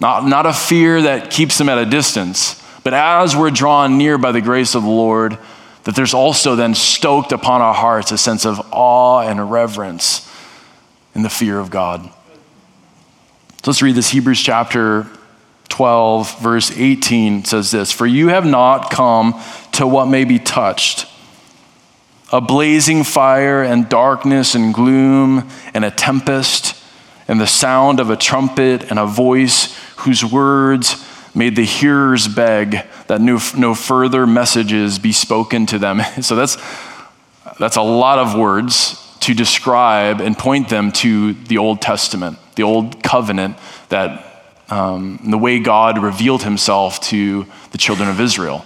Not, 0.00 0.26
not 0.26 0.44
a 0.44 0.52
fear 0.52 1.00
that 1.00 1.30
keeps 1.30 1.56
them 1.56 1.70
at 1.70 1.78
a 1.78 1.86
distance, 1.86 2.62
but 2.82 2.92
as 2.92 3.34
we're 3.34 3.50
drawn 3.50 3.96
near 3.96 4.18
by 4.18 4.32
the 4.32 4.42
grace 4.42 4.74
of 4.74 4.82
the 4.82 4.90
Lord, 4.90 5.38
that 5.84 5.96
there's 5.96 6.12
also 6.12 6.56
then 6.56 6.74
stoked 6.74 7.32
upon 7.32 7.62
our 7.62 7.72
hearts 7.72 8.12
a 8.12 8.18
sense 8.18 8.44
of 8.44 8.60
awe 8.70 9.22
and 9.22 9.50
reverence 9.50 10.30
in 11.14 11.22
the 11.22 11.30
fear 11.30 11.58
of 11.58 11.70
God. 11.70 12.10
So 13.64 13.70
let's 13.70 13.80
read 13.80 13.94
this 13.94 14.10
Hebrews 14.10 14.42
chapter 14.42 15.06
12, 15.70 16.38
verse 16.40 16.70
18 16.76 17.46
says 17.46 17.70
this 17.70 17.92
For 17.92 18.06
you 18.06 18.28
have 18.28 18.44
not 18.44 18.90
come 18.90 19.40
to 19.72 19.86
what 19.86 20.04
may 20.04 20.24
be 20.24 20.38
touched 20.38 21.06
a 22.30 22.42
blazing 22.42 23.04
fire 23.04 23.62
and 23.62 23.88
darkness 23.88 24.54
and 24.54 24.74
gloom 24.74 25.48
and 25.72 25.82
a 25.82 25.90
tempest 25.90 26.76
and 27.26 27.40
the 27.40 27.46
sound 27.46 28.00
of 28.00 28.10
a 28.10 28.16
trumpet 28.16 28.90
and 28.90 28.98
a 28.98 29.06
voice 29.06 29.74
whose 29.96 30.22
words 30.22 31.02
made 31.34 31.56
the 31.56 31.64
hearers 31.64 32.28
beg 32.28 32.84
that 33.06 33.22
no, 33.22 33.38
no 33.56 33.74
further 33.74 34.26
messages 34.26 34.98
be 34.98 35.12
spoken 35.12 35.64
to 35.64 35.78
them. 35.78 36.02
So 36.20 36.36
that's, 36.36 36.58
that's 37.58 37.76
a 37.76 37.82
lot 37.82 38.18
of 38.18 38.38
words 38.38 39.00
to 39.20 39.32
describe 39.32 40.20
and 40.20 40.36
point 40.36 40.68
them 40.68 40.92
to 40.92 41.32
the 41.32 41.56
Old 41.56 41.80
Testament 41.80 42.36
the 42.56 42.62
old 42.62 43.02
covenant 43.02 43.56
that 43.88 44.34
um, 44.68 45.20
the 45.24 45.38
way 45.38 45.58
God 45.58 46.02
revealed 46.02 46.42
himself 46.42 47.00
to 47.02 47.46
the 47.72 47.78
children 47.78 48.08
of 48.08 48.20
Israel. 48.20 48.64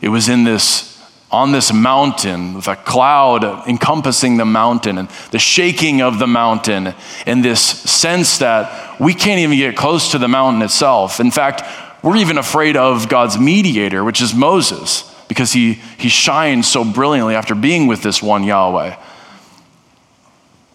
It 0.00 0.08
was 0.08 0.28
in 0.28 0.44
this, 0.44 1.02
on 1.30 1.52
this 1.52 1.72
mountain 1.72 2.54
with 2.54 2.68
a 2.68 2.76
cloud 2.76 3.68
encompassing 3.68 4.36
the 4.36 4.44
mountain 4.44 4.98
and 4.98 5.08
the 5.30 5.38
shaking 5.38 6.02
of 6.02 6.18
the 6.18 6.26
mountain 6.26 6.94
and 7.26 7.44
this 7.44 7.60
sense 7.60 8.38
that 8.38 9.00
we 9.00 9.14
can't 9.14 9.40
even 9.40 9.56
get 9.56 9.76
close 9.76 10.10
to 10.12 10.18
the 10.18 10.28
mountain 10.28 10.62
itself. 10.62 11.20
In 11.20 11.30
fact, 11.30 11.62
we're 12.02 12.16
even 12.16 12.38
afraid 12.38 12.76
of 12.76 13.08
God's 13.08 13.38
mediator, 13.38 14.04
which 14.04 14.22
is 14.22 14.34
Moses, 14.34 15.04
because 15.28 15.52
he, 15.52 15.74
he 15.98 16.08
shines 16.08 16.66
so 16.66 16.84
brilliantly 16.84 17.34
after 17.34 17.54
being 17.54 17.86
with 17.86 18.02
this 18.02 18.22
one 18.22 18.42
Yahweh. 18.42 18.96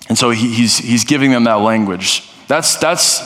And 0.08 0.18
so 0.18 0.30
he, 0.30 0.54
he's, 0.54 0.78
he's 0.78 1.04
giving 1.04 1.32
them 1.32 1.46
that 1.46 1.56
language. 1.56 2.30
That's, 2.48 2.78
that's 2.78 3.22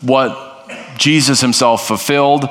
what 0.00 0.70
Jesus 0.96 1.40
himself 1.40 1.86
fulfilled. 1.86 2.48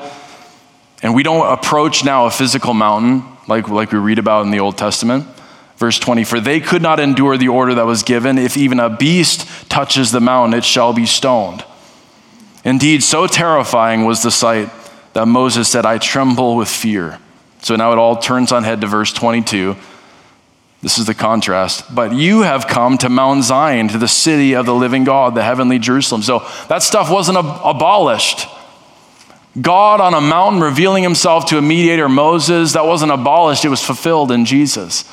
And 1.03 1.13
we 1.13 1.23
don't 1.23 1.51
approach 1.51 2.03
now 2.03 2.25
a 2.25 2.31
physical 2.31 2.73
mountain 2.73 3.23
like, 3.47 3.69
like 3.69 3.91
we 3.91 3.99
read 3.99 4.19
about 4.19 4.45
in 4.45 4.51
the 4.51 4.59
Old 4.59 4.77
Testament. 4.77 5.25
Verse 5.77 5.99
20, 5.99 6.23
for 6.23 6.39
they 6.39 6.59
could 6.59 6.81
not 6.81 6.99
endure 6.99 7.37
the 7.37 7.49
order 7.49 7.75
that 7.75 7.85
was 7.85 8.01
given. 8.01 8.37
If 8.37 8.57
even 8.57 8.79
a 8.79 8.89
beast 8.89 9.47
touches 9.69 10.11
the 10.11 10.19
mountain, 10.19 10.57
it 10.57 10.65
shall 10.65 10.91
be 10.91 11.05
stoned. 11.05 11.63
Indeed, 12.63 13.03
so 13.03 13.27
terrifying 13.27 14.05
was 14.05 14.23
the 14.23 14.31
sight 14.31 14.69
that 15.13 15.27
Moses 15.27 15.69
said, 15.69 15.85
I 15.85 15.99
tremble 15.99 16.55
with 16.55 16.67
fear. 16.67 17.19
So 17.61 17.75
now 17.75 17.91
it 17.91 17.97
all 17.97 18.17
turns 18.17 18.51
on 18.51 18.63
head 18.63 18.81
to 18.81 18.87
verse 18.87 19.13
22. 19.13 19.75
This 20.81 20.99
is 20.99 21.05
the 21.05 21.15
contrast. 21.15 21.93
But 21.93 22.13
you 22.13 22.41
have 22.41 22.67
come 22.67 22.97
to 22.99 23.09
Mount 23.09 23.43
Zion, 23.43 23.87
to 23.89 23.97
the 23.97 24.07
city 24.07 24.53
of 24.55 24.65
the 24.65 24.75
living 24.75 25.03
God, 25.03 25.33
the 25.33 25.43
heavenly 25.43 25.79
Jerusalem. 25.79 26.21
So 26.21 26.47
that 26.69 26.83
stuff 26.83 27.09
wasn't 27.11 27.39
ab- 27.39 27.61
abolished. 27.63 28.47
God 29.59 30.01
on 30.01 30.13
a 30.13 30.21
mountain 30.21 30.61
revealing 30.61 31.01
himself 31.01 31.47
to 31.47 31.57
a 31.57 31.61
mediator, 31.61 32.07
Moses, 32.07 32.73
that 32.73 32.85
wasn't 32.85 33.11
abolished, 33.11 33.65
it 33.65 33.69
was 33.69 33.83
fulfilled 33.83 34.31
in 34.31 34.45
Jesus. 34.45 35.03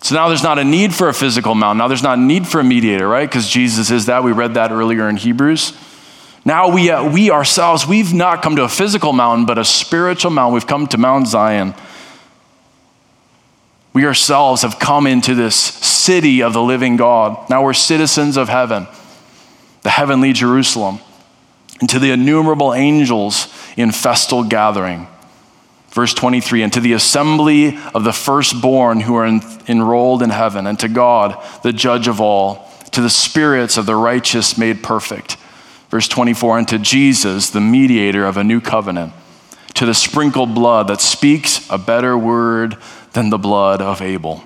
So 0.00 0.14
now 0.14 0.28
there's 0.28 0.42
not 0.42 0.58
a 0.58 0.64
need 0.64 0.94
for 0.94 1.08
a 1.08 1.14
physical 1.14 1.54
mountain. 1.54 1.78
Now 1.78 1.88
there's 1.88 2.02
not 2.02 2.18
a 2.18 2.20
need 2.20 2.48
for 2.48 2.58
a 2.58 2.64
mediator, 2.64 3.06
right? 3.06 3.28
Because 3.28 3.48
Jesus 3.48 3.90
is 3.90 4.06
that. 4.06 4.24
We 4.24 4.32
read 4.32 4.54
that 4.54 4.72
earlier 4.72 5.08
in 5.08 5.16
Hebrews. 5.16 5.76
Now 6.44 6.70
we, 6.70 6.90
uh, 6.90 7.08
we 7.08 7.30
ourselves, 7.30 7.86
we've 7.86 8.12
not 8.12 8.42
come 8.42 8.56
to 8.56 8.64
a 8.64 8.68
physical 8.68 9.12
mountain, 9.12 9.46
but 9.46 9.58
a 9.58 9.64
spiritual 9.64 10.32
mountain. 10.32 10.54
We've 10.54 10.66
come 10.66 10.88
to 10.88 10.98
Mount 10.98 11.28
Zion. 11.28 11.74
We 13.92 14.06
ourselves 14.06 14.62
have 14.62 14.78
come 14.78 15.06
into 15.06 15.34
this 15.34 15.56
city 15.56 16.42
of 16.42 16.52
the 16.52 16.62
living 16.62 16.96
God. 16.96 17.48
Now 17.50 17.62
we're 17.62 17.74
citizens 17.74 18.36
of 18.36 18.48
heaven, 18.48 18.86
the 19.82 19.90
heavenly 19.90 20.32
Jerusalem, 20.32 20.98
and 21.80 21.90
to 21.90 21.98
the 21.98 22.10
innumerable 22.10 22.72
angels 22.72 23.48
in 23.76 23.92
festal 23.92 24.44
gathering. 24.44 25.08
Verse 25.90 26.14
23 26.14 26.62
And 26.62 26.72
to 26.72 26.80
the 26.80 26.94
assembly 26.94 27.78
of 27.94 28.04
the 28.04 28.12
firstborn 28.12 29.00
who 29.00 29.14
are 29.16 29.26
en- 29.26 29.42
enrolled 29.68 30.22
in 30.22 30.30
heaven, 30.30 30.66
and 30.66 30.78
to 30.80 30.88
God, 30.88 31.36
the 31.62 31.72
judge 31.72 32.08
of 32.08 32.20
all, 32.20 32.70
to 32.92 33.02
the 33.02 33.10
spirits 33.10 33.76
of 33.76 33.86
the 33.86 33.96
righteous 33.96 34.56
made 34.56 34.82
perfect. 34.82 35.36
Verse 35.90 36.08
24 36.08 36.58
And 36.58 36.68
to 36.68 36.78
Jesus, 36.78 37.50
the 37.50 37.60
mediator 37.60 38.24
of 38.24 38.38
a 38.38 38.44
new 38.44 38.60
covenant, 38.60 39.12
to 39.74 39.84
the 39.84 39.94
sprinkled 39.94 40.54
blood 40.54 40.88
that 40.88 41.02
speaks 41.02 41.68
a 41.68 41.76
better 41.76 42.16
word 42.16 42.78
than 43.12 43.30
the 43.30 43.38
blood 43.38 43.82
of 43.82 44.00
Abel. 44.02 44.42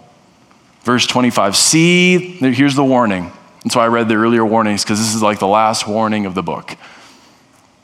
Verse 0.82 1.06
25 1.06 1.56
See, 1.56 2.18
here's 2.18 2.74
the 2.74 2.84
warning. 2.84 3.32
And 3.62 3.72
so 3.72 3.80
I 3.80 3.88
read 3.88 4.08
the 4.08 4.14
earlier 4.14 4.44
warnings 4.44 4.84
because 4.84 5.00
this 5.00 5.14
is 5.14 5.22
like 5.22 5.40
the 5.40 5.46
last 5.48 5.88
warning 5.88 6.26
of 6.26 6.34
the 6.34 6.42
book. 6.42 6.76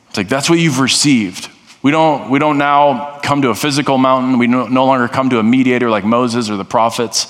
It's 0.09 0.17
like 0.17 0.29
that's 0.29 0.49
what 0.49 0.59
you've 0.59 0.79
received. 0.79 1.49
We 1.83 1.91
don't, 1.91 2.31
we 2.31 2.39
don't 2.39 2.59
now 2.59 3.19
come 3.25 3.43
to 3.43 3.49
a 3.49 3.55
physical 3.55 3.99
mountain. 3.99 4.39
We 4.39 4.47
no, 4.47 4.69
no 4.69 4.85
longer 4.85 5.09
come 5.09 5.31
to 5.31 5.41
a 5.41 5.43
mediator 5.43 5.91
like 5.91 6.05
Moses 6.05 6.49
or 6.49 6.57
the 6.57 6.65
prophets. 6.65 7.27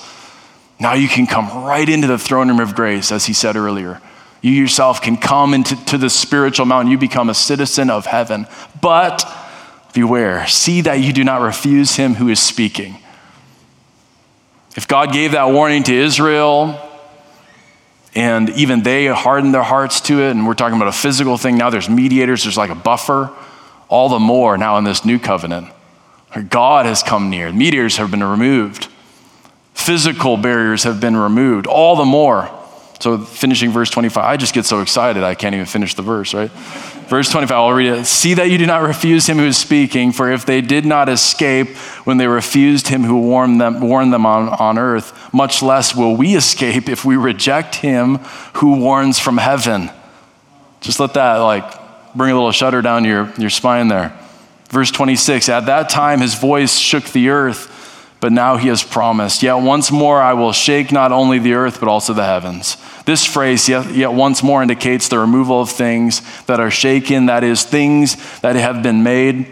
Now 0.79 0.93
you 0.93 1.07
can 1.07 1.25
come 1.25 1.63
right 1.63 1.87
into 1.89 2.07
the 2.07 2.19
throne 2.19 2.49
room 2.49 2.59
of 2.59 2.75
grace, 2.75 3.11
as 3.11 3.25
he 3.25 3.33
said 3.33 3.55
earlier. 3.55 3.99
You 4.41 4.51
yourself 4.51 5.01
can 5.01 5.17
come 5.17 5.53
into 5.53 5.83
to 5.85 5.97
the 5.97 6.09
spiritual 6.09 6.65
mountain. 6.65 6.91
You 6.91 6.97
become 6.97 7.29
a 7.29 7.33
citizen 7.33 7.89
of 7.89 8.05
heaven. 8.05 8.45
But 8.81 9.25
beware, 9.93 10.45
see 10.45 10.81
that 10.81 10.99
you 10.99 11.13
do 11.13 11.23
not 11.23 11.41
refuse 11.41 11.95
him 11.95 12.15
who 12.15 12.29
is 12.29 12.39
speaking. 12.39 12.97
If 14.75 14.87
God 14.87 15.13
gave 15.13 15.31
that 15.31 15.51
warning 15.51 15.83
to 15.83 15.93
Israel, 15.93 16.79
and 18.15 18.49
even 18.51 18.83
they 18.83 19.07
hardened 19.07 19.53
their 19.53 19.63
hearts 19.63 20.01
to 20.01 20.21
it, 20.21 20.31
and 20.31 20.47
we're 20.47 20.53
talking 20.53 20.75
about 20.75 20.87
a 20.87 20.93
physical 20.93 21.37
thing, 21.37 21.57
now 21.57 21.69
there's 21.69 21.89
mediators, 21.89 22.43
there's 22.43 22.57
like 22.57 22.69
a 22.69 22.75
buffer 22.75 23.31
all 23.89 24.09
the 24.09 24.19
more 24.19 24.57
now 24.57 24.77
in 24.77 24.83
this 24.83 25.05
new 25.05 25.19
covenant. 25.19 25.67
God 26.49 26.87
has 26.87 27.03
come 27.03 27.29
near, 27.29 27.53
mediators 27.53 27.97
have 27.97 28.09
been 28.09 28.23
removed, 28.23 28.87
physical 29.75 30.35
barriers 30.35 30.83
have 30.83 30.99
been 30.99 31.15
removed, 31.15 31.67
all 31.67 31.95
the 31.95 32.05
more. 32.05 32.49
So, 32.99 33.19
finishing 33.19 33.69
verse 33.69 33.91
25, 33.91 34.23
I 34.23 34.37
just 34.37 34.53
get 34.53 34.65
so 34.65 34.81
excited 34.81 35.23
I 35.23 35.35
can't 35.35 35.53
even 35.53 35.67
finish 35.67 35.93
the 35.93 36.01
verse, 36.01 36.33
right? 36.33 36.49
Verse 37.07 37.29
25, 37.29 37.55
I'll 37.55 37.73
read 37.73 37.99
it. 37.99 38.05
See 38.05 38.33
that 38.35 38.49
you 38.49 38.57
do 38.57 38.65
not 38.65 38.81
refuse 38.81 39.27
him 39.27 39.37
who 39.37 39.45
is 39.45 39.57
speaking, 39.57 40.11
for 40.11 40.31
if 40.31 40.45
they 40.45 40.61
did 40.61 40.85
not 40.85 41.09
escape 41.09 41.69
when 42.05 42.17
they 42.17 42.27
refused 42.27 42.87
him 42.87 43.03
who 43.03 43.19
warned 43.19 43.59
them, 43.59 43.81
warned 43.81 44.13
them 44.13 44.25
on, 44.25 44.49
on 44.49 44.77
earth, 44.77 45.33
much 45.33 45.61
less 45.61 45.95
will 45.95 46.15
we 46.15 46.35
escape 46.35 46.89
if 46.89 47.03
we 47.05 47.15
reject 47.15 47.75
him 47.75 48.17
who 48.55 48.77
warns 48.79 49.19
from 49.19 49.37
heaven. 49.37 49.89
Just 50.81 50.99
let 50.99 51.13
that, 51.13 51.37
like, 51.37 52.15
bring 52.15 52.31
a 52.31 52.35
little 52.35 52.51
shudder 52.51 52.81
down 52.81 53.05
your, 53.05 53.31
your 53.37 53.49
spine 53.49 53.87
there. 53.87 54.17
Verse 54.69 54.91
26 54.91 55.49
At 55.49 55.67
that 55.67 55.89
time 55.89 56.21
his 56.21 56.35
voice 56.35 56.77
shook 56.77 57.05
the 57.05 57.29
earth, 57.29 57.69
but 58.23 58.31
now 58.31 58.55
he 58.55 58.69
has 58.69 58.81
promised, 58.81 59.43
Yet 59.43 59.55
once 59.55 59.91
more 59.91 60.21
I 60.21 60.31
will 60.31 60.53
shake 60.53 60.93
not 60.93 61.11
only 61.11 61.39
the 61.39 61.55
earth, 61.55 61.81
but 61.81 61.89
also 61.89 62.13
the 62.13 62.23
heavens. 62.23 62.77
This 63.03 63.25
phrase, 63.25 63.67
yet, 63.67 63.93
yet 63.93 64.13
once 64.13 64.41
more, 64.41 64.61
indicates 64.61 65.09
the 65.09 65.19
removal 65.19 65.59
of 65.59 65.69
things 65.69 66.21
that 66.45 66.61
are 66.61 66.71
shaken, 66.71 67.25
that 67.25 67.43
is, 67.43 67.65
things 67.65 68.15
that 68.39 68.55
have 68.55 68.81
been 68.81 69.03
made, 69.03 69.47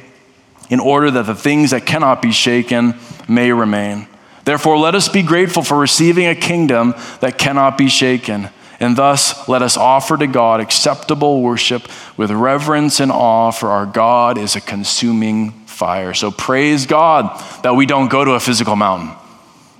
in 0.69 0.79
order 0.79 1.11
that 1.11 1.25
the 1.25 1.35
things 1.35 1.71
that 1.71 1.85
cannot 1.85 2.21
be 2.21 2.31
shaken 2.31 2.95
may 3.27 3.51
remain. 3.51 4.07
Therefore, 4.45 4.77
let 4.77 4.95
us 4.95 5.09
be 5.09 5.21
grateful 5.21 5.63
for 5.63 5.77
receiving 5.77 6.27
a 6.27 6.33
kingdom 6.33 6.95
that 7.19 7.37
cannot 7.37 7.77
be 7.77 7.89
shaken 7.89 8.47
and 8.81 8.97
thus, 8.97 9.47
let 9.47 9.61
us 9.61 9.77
offer 9.77 10.17
to 10.17 10.25
God 10.25 10.59
acceptable 10.59 11.43
worship 11.43 11.87
with 12.17 12.31
reverence 12.31 12.99
and 12.99 13.11
awe, 13.11 13.51
for 13.51 13.69
our 13.69 13.85
God 13.85 14.39
is 14.39 14.55
a 14.55 14.61
consuming 14.61 15.60
fire. 15.81 16.13
So 16.13 16.29
praise 16.29 16.85
God 16.85 17.43
that 17.63 17.73
we 17.73 17.87
don't 17.87 18.07
go 18.07 18.23
to 18.23 18.33
a 18.33 18.39
physical 18.39 18.75
mountain. 18.75 19.17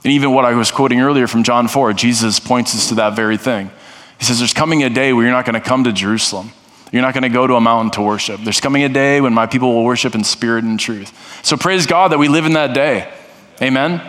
And 0.04 0.14
even 0.14 0.34
what 0.34 0.46
I 0.46 0.56
was 0.56 0.72
quoting 0.72 1.00
earlier 1.00 1.28
from 1.28 1.44
John 1.44 1.68
4, 1.68 1.94
Jesus 1.94 2.40
points 2.40 2.74
us 2.74 2.90
to 2.90 2.96
that 2.96 3.16
very 3.16 3.38
thing. 3.38 3.70
He 4.18 4.26
says, 4.26 4.40
There's 4.40 4.52
coming 4.52 4.82
a 4.82 4.90
day 4.90 5.14
where 5.14 5.24
you're 5.24 5.32
not 5.32 5.46
going 5.46 5.62
to 5.62 5.62
come 5.62 5.84
to 5.84 5.94
Jerusalem. 5.94 6.54
You're 6.92 7.04
not 7.04 7.14
going 7.14 7.22
to 7.22 7.30
go 7.30 7.46
to 7.46 7.54
a 7.54 7.62
mountain 7.62 7.92
to 7.92 8.02
worship. 8.02 8.42
There's 8.42 8.60
coming 8.60 8.84
a 8.84 8.90
day 8.90 9.22
when 9.22 9.36
my 9.36 9.46
people 9.46 9.76
will 9.76 9.86
worship 9.86 10.16
in 10.16 10.24
spirit 10.24 10.64
and 10.64 10.80
truth. 10.80 11.14
So 11.46 11.56
praise 11.56 11.86
God 11.86 12.12
that 12.12 12.18
we 12.18 12.28
live 12.30 12.48
in 12.48 12.54
that 12.54 12.74
day. 12.74 13.14
Amen 13.62 14.02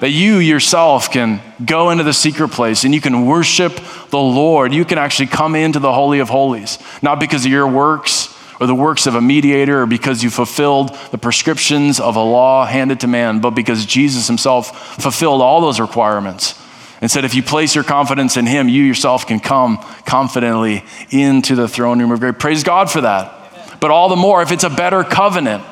that 0.00 0.10
you 0.10 0.38
yourself 0.38 1.12
can 1.12 1.42
go 1.62 1.90
into 1.90 2.02
the 2.02 2.14
secret 2.14 2.48
place 2.48 2.84
and 2.84 2.94
you 2.94 3.02
can 3.02 3.26
worship 3.26 3.78
the 4.08 4.18
Lord. 4.18 4.72
You 4.72 4.86
can 4.86 4.96
actually 4.96 5.26
come 5.26 5.54
into 5.54 5.78
the 5.78 5.92
Holy 5.92 6.20
of 6.20 6.30
Holies, 6.30 6.78
not 7.02 7.20
because 7.20 7.44
of 7.44 7.52
your 7.52 7.68
works 7.68 8.29
or 8.60 8.66
the 8.66 8.74
works 8.74 9.06
of 9.06 9.14
a 9.14 9.20
mediator 9.20 9.82
or 9.82 9.86
because 9.86 10.22
you 10.22 10.30
fulfilled 10.30 10.96
the 11.10 11.18
prescriptions 11.18 11.98
of 11.98 12.16
a 12.16 12.22
law 12.22 12.66
handed 12.66 13.00
to 13.00 13.06
man, 13.06 13.40
but 13.40 13.50
because 13.50 13.86
Jesus 13.86 14.26
himself 14.26 15.00
fulfilled 15.02 15.40
all 15.40 15.60
those 15.60 15.80
requirements. 15.80 16.60
And 17.00 17.10
said, 17.10 17.24
if 17.24 17.34
you 17.34 17.42
place 17.42 17.74
your 17.74 17.84
confidence 17.84 18.36
in 18.36 18.44
him, 18.44 18.68
you 18.68 18.82
yourself 18.82 19.26
can 19.26 19.40
come 19.40 19.78
confidently 20.04 20.84
into 21.10 21.54
the 21.54 21.66
throne 21.66 21.98
room 21.98 22.12
of 22.12 22.20
grace. 22.20 22.34
Praise 22.38 22.62
God 22.62 22.90
for 22.90 23.00
that. 23.00 23.80
But 23.80 23.90
all 23.90 24.10
the 24.10 24.16
more 24.16 24.42
if 24.42 24.52
it's 24.52 24.64
a 24.64 24.70
better 24.70 25.02
covenant 25.02 25.64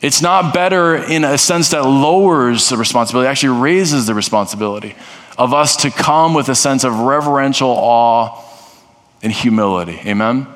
it's 0.00 0.20
not 0.20 0.52
better 0.52 0.96
in 0.96 1.24
a 1.24 1.38
sense 1.38 1.70
that 1.70 1.82
lowers 1.82 2.68
the 2.68 2.76
responsibility, 2.76 3.28
actually 3.28 3.60
raises 3.60 4.06
the 4.06 4.14
responsibility 4.14 4.94
of 5.38 5.54
us 5.54 5.76
to 5.76 5.90
come 5.90 6.34
with 6.34 6.48
a 6.48 6.54
sense 6.54 6.84
of 6.84 7.00
reverential 7.00 7.70
awe 7.70 8.42
and 9.22 9.32
humility. 9.32 9.98
Amen? 10.04 10.46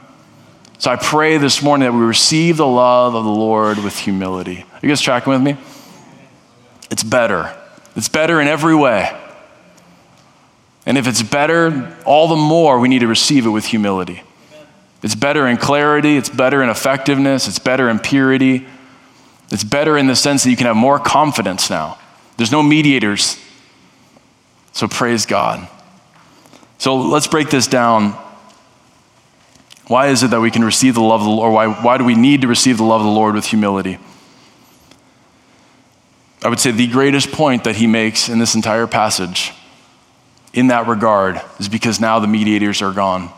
So 0.80 0.90
I 0.90 0.96
pray 0.96 1.36
this 1.36 1.62
morning 1.62 1.84
that 1.84 1.92
we 1.92 2.02
receive 2.02 2.56
the 2.56 2.66
love 2.66 3.14
of 3.14 3.22
the 3.22 3.30
Lord 3.30 3.76
with 3.76 3.98
humility. 3.98 4.62
Are 4.62 4.78
you 4.80 4.88
guys 4.88 5.02
tracking 5.02 5.30
with 5.30 5.42
me? 5.42 5.58
It's 6.90 7.02
better. 7.02 7.54
It's 7.96 8.08
better 8.08 8.40
in 8.40 8.48
every 8.48 8.74
way. 8.74 9.14
And 10.86 10.96
if 10.96 11.06
it's 11.06 11.22
better, 11.22 11.94
all 12.06 12.28
the 12.28 12.36
more 12.36 12.80
we 12.80 12.88
need 12.88 13.00
to 13.00 13.06
receive 13.06 13.44
it 13.44 13.50
with 13.50 13.66
humility. 13.66 14.22
It's 15.02 15.14
better 15.14 15.46
in 15.46 15.58
clarity, 15.58 16.16
it's 16.16 16.30
better 16.30 16.62
in 16.62 16.70
effectiveness, 16.70 17.46
it's 17.46 17.58
better 17.58 17.90
in 17.90 17.98
purity. 17.98 18.66
It's 19.50 19.64
better 19.64 19.98
in 19.98 20.06
the 20.06 20.16
sense 20.16 20.44
that 20.44 20.50
you 20.50 20.56
can 20.56 20.66
have 20.66 20.76
more 20.76 20.98
confidence 20.98 21.68
now. 21.68 21.98
There's 22.38 22.52
no 22.52 22.62
mediators. 22.62 23.38
So 24.72 24.88
praise 24.88 25.26
God. 25.26 25.68
So 26.78 26.96
let's 26.96 27.26
break 27.26 27.50
this 27.50 27.66
down. 27.66 28.16
Why 29.90 30.06
is 30.06 30.22
it 30.22 30.30
that 30.30 30.40
we 30.40 30.52
can 30.52 30.62
receive 30.62 30.94
the 30.94 31.00
love 31.00 31.22
of 31.22 31.24
the 31.24 31.32
Lord? 31.32 31.52
Why, 31.52 31.66
why 31.66 31.98
do 31.98 32.04
we 32.04 32.14
need 32.14 32.42
to 32.42 32.46
receive 32.46 32.76
the 32.76 32.84
love 32.84 33.00
of 33.00 33.08
the 33.08 33.12
Lord 33.12 33.34
with 33.34 33.44
humility? 33.44 33.98
I 36.44 36.48
would 36.48 36.60
say 36.60 36.70
the 36.70 36.86
greatest 36.86 37.32
point 37.32 37.64
that 37.64 37.74
he 37.74 37.88
makes 37.88 38.28
in 38.28 38.38
this 38.38 38.54
entire 38.54 38.86
passage 38.86 39.52
in 40.52 40.68
that 40.68 40.86
regard 40.86 41.40
is 41.58 41.68
because 41.68 41.98
now 41.98 42.20
the 42.20 42.28
mediators 42.28 42.82
are 42.82 42.92
gone. 42.92 43.30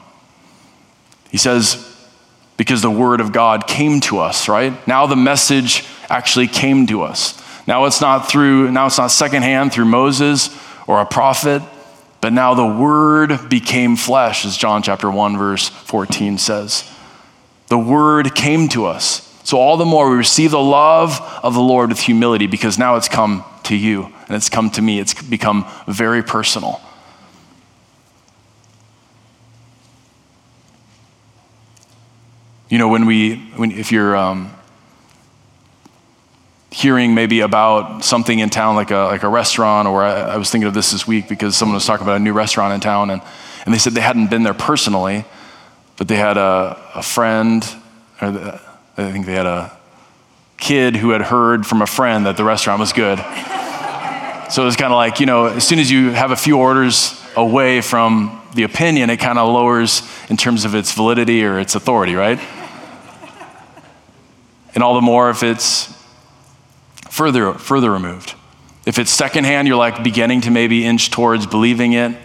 He 1.30 1.38
says, 1.38 1.88
because 2.58 2.82
the 2.82 2.90
word 2.90 3.22
of 3.22 3.32
God 3.32 3.66
came 3.66 4.00
to 4.02 4.18
us, 4.18 4.46
right? 4.46 4.86
Now 4.86 5.06
the 5.06 5.16
message 5.16 5.86
actually 6.10 6.48
came 6.48 6.86
to 6.88 7.00
us. 7.00 7.42
Now 7.66 7.86
it's 7.86 8.02
not 8.02 8.28
through, 8.28 8.70
now 8.72 8.88
it's 8.88 8.98
not 8.98 9.10
secondhand 9.10 9.72
through 9.72 9.86
Moses 9.86 10.54
or 10.86 11.00
a 11.00 11.06
prophet, 11.06 11.62
but 12.22 12.32
now 12.32 12.54
the 12.54 12.64
word 12.64 13.50
became 13.50 13.96
flesh, 13.96 14.44
as 14.44 14.56
John 14.56 14.80
chapter 14.80 15.10
1, 15.10 15.36
verse 15.36 15.68
14 15.68 16.38
says. 16.38 16.88
The 17.66 17.76
word 17.76 18.36
came 18.36 18.68
to 18.68 18.86
us. 18.86 19.28
So 19.42 19.58
all 19.58 19.76
the 19.76 19.84
more 19.84 20.08
we 20.08 20.16
receive 20.16 20.52
the 20.52 20.60
love 20.60 21.20
of 21.42 21.54
the 21.54 21.60
Lord 21.60 21.88
with 21.88 21.98
humility 21.98 22.46
because 22.46 22.78
now 22.78 22.94
it's 22.94 23.08
come 23.08 23.44
to 23.64 23.76
you 23.76 24.04
and 24.28 24.36
it's 24.36 24.48
come 24.48 24.70
to 24.70 24.80
me. 24.80 25.00
It's 25.00 25.20
become 25.20 25.66
very 25.88 26.22
personal. 26.22 26.80
You 32.68 32.78
know, 32.78 32.88
when 32.88 33.04
we, 33.04 33.34
when, 33.56 33.72
if 33.72 33.90
you're 33.90 34.16
um, 34.16 34.52
hearing 36.72 37.14
maybe 37.14 37.40
about 37.40 38.02
something 38.02 38.38
in 38.38 38.48
town, 38.48 38.74
like 38.74 38.90
a, 38.90 39.04
like 39.04 39.22
a 39.22 39.28
restaurant, 39.28 39.86
or 39.86 40.02
I, 40.02 40.20
I 40.20 40.36
was 40.38 40.50
thinking 40.50 40.66
of 40.66 40.74
this 40.74 40.90
this 40.90 41.06
week 41.06 41.28
because 41.28 41.54
someone 41.54 41.74
was 41.74 41.84
talking 41.84 42.04
about 42.04 42.16
a 42.16 42.24
new 42.24 42.32
restaurant 42.32 42.72
in 42.72 42.80
town, 42.80 43.10
and, 43.10 43.20
and 43.64 43.74
they 43.74 43.78
said 43.78 43.92
they 43.92 44.00
hadn't 44.00 44.30
been 44.30 44.42
there 44.42 44.54
personally, 44.54 45.26
but 45.98 46.08
they 46.08 46.16
had 46.16 46.38
a, 46.38 46.80
a 46.94 47.02
friend, 47.02 47.62
or 48.22 48.30
the, 48.30 48.60
I 48.96 49.12
think 49.12 49.26
they 49.26 49.34
had 49.34 49.44
a 49.44 49.76
kid 50.56 50.96
who 50.96 51.10
had 51.10 51.20
heard 51.20 51.66
from 51.66 51.82
a 51.82 51.86
friend 51.86 52.24
that 52.24 52.38
the 52.38 52.44
restaurant 52.44 52.80
was 52.80 52.94
good. 52.94 53.18
so 54.50 54.62
it 54.62 54.64
was 54.64 54.76
kind 54.76 54.92
of 54.92 54.96
like, 54.96 55.20
you 55.20 55.26
know, 55.26 55.46
as 55.46 55.68
soon 55.68 55.78
as 55.78 55.90
you 55.90 56.10
have 56.10 56.30
a 56.30 56.36
few 56.36 56.56
orders 56.56 57.22
away 57.36 57.82
from 57.82 58.40
the 58.54 58.62
opinion, 58.62 59.10
it 59.10 59.18
kind 59.18 59.38
of 59.38 59.52
lowers 59.52 60.02
in 60.30 60.38
terms 60.38 60.64
of 60.64 60.74
its 60.74 60.92
validity 60.92 61.44
or 61.44 61.60
its 61.60 61.74
authority, 61.74 62.14
right? 62.14 62.40
and 64.74 64.82
all 64.82 64.94
the 64.94 65.02
more 65.02 65.28
if 65.28 65.42
it's 65.42 66.01
further, 67.12 67.52
further 67.52 67.92
removed. 67.92 68.34
If 68.86 68.98
it's 68.98 69.10
secondhand, 69.10 69.68
you're 69.68 69.76
like 69.76 70.02
beginning 70.02 70.40
to 70.42 70.50
maybe 70.50 70.86
inch 70.86 71.10
towards 71.10 71.46
believing 71.46 71.92
it. 71.92 72.16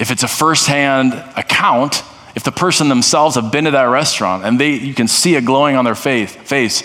If 0.00 0.10
it's 0.10 0.24
a 0.24 0.28
firsthand 0.28 1.12
account, 1.36 2.02
if 2.34 2.42
the 2.42 2.50
person 2.50 2.88
themselves 2.88 3.36
have 3.36 3.52
been 3.52 3.64
to 3.64 3.70
that 3.70 3.84
restaurant 3.84 4.44
and 4.44 4.58
they, 4.58 4.72
you 4.72 4.94
can 4.94 5.06
see 5.06 5.36
it 5.36 5.44
glowing 5.44 5.76
on 5.76 5.84
their 5.84 5.94
face, 5.94 6.34
face 6.34 6.80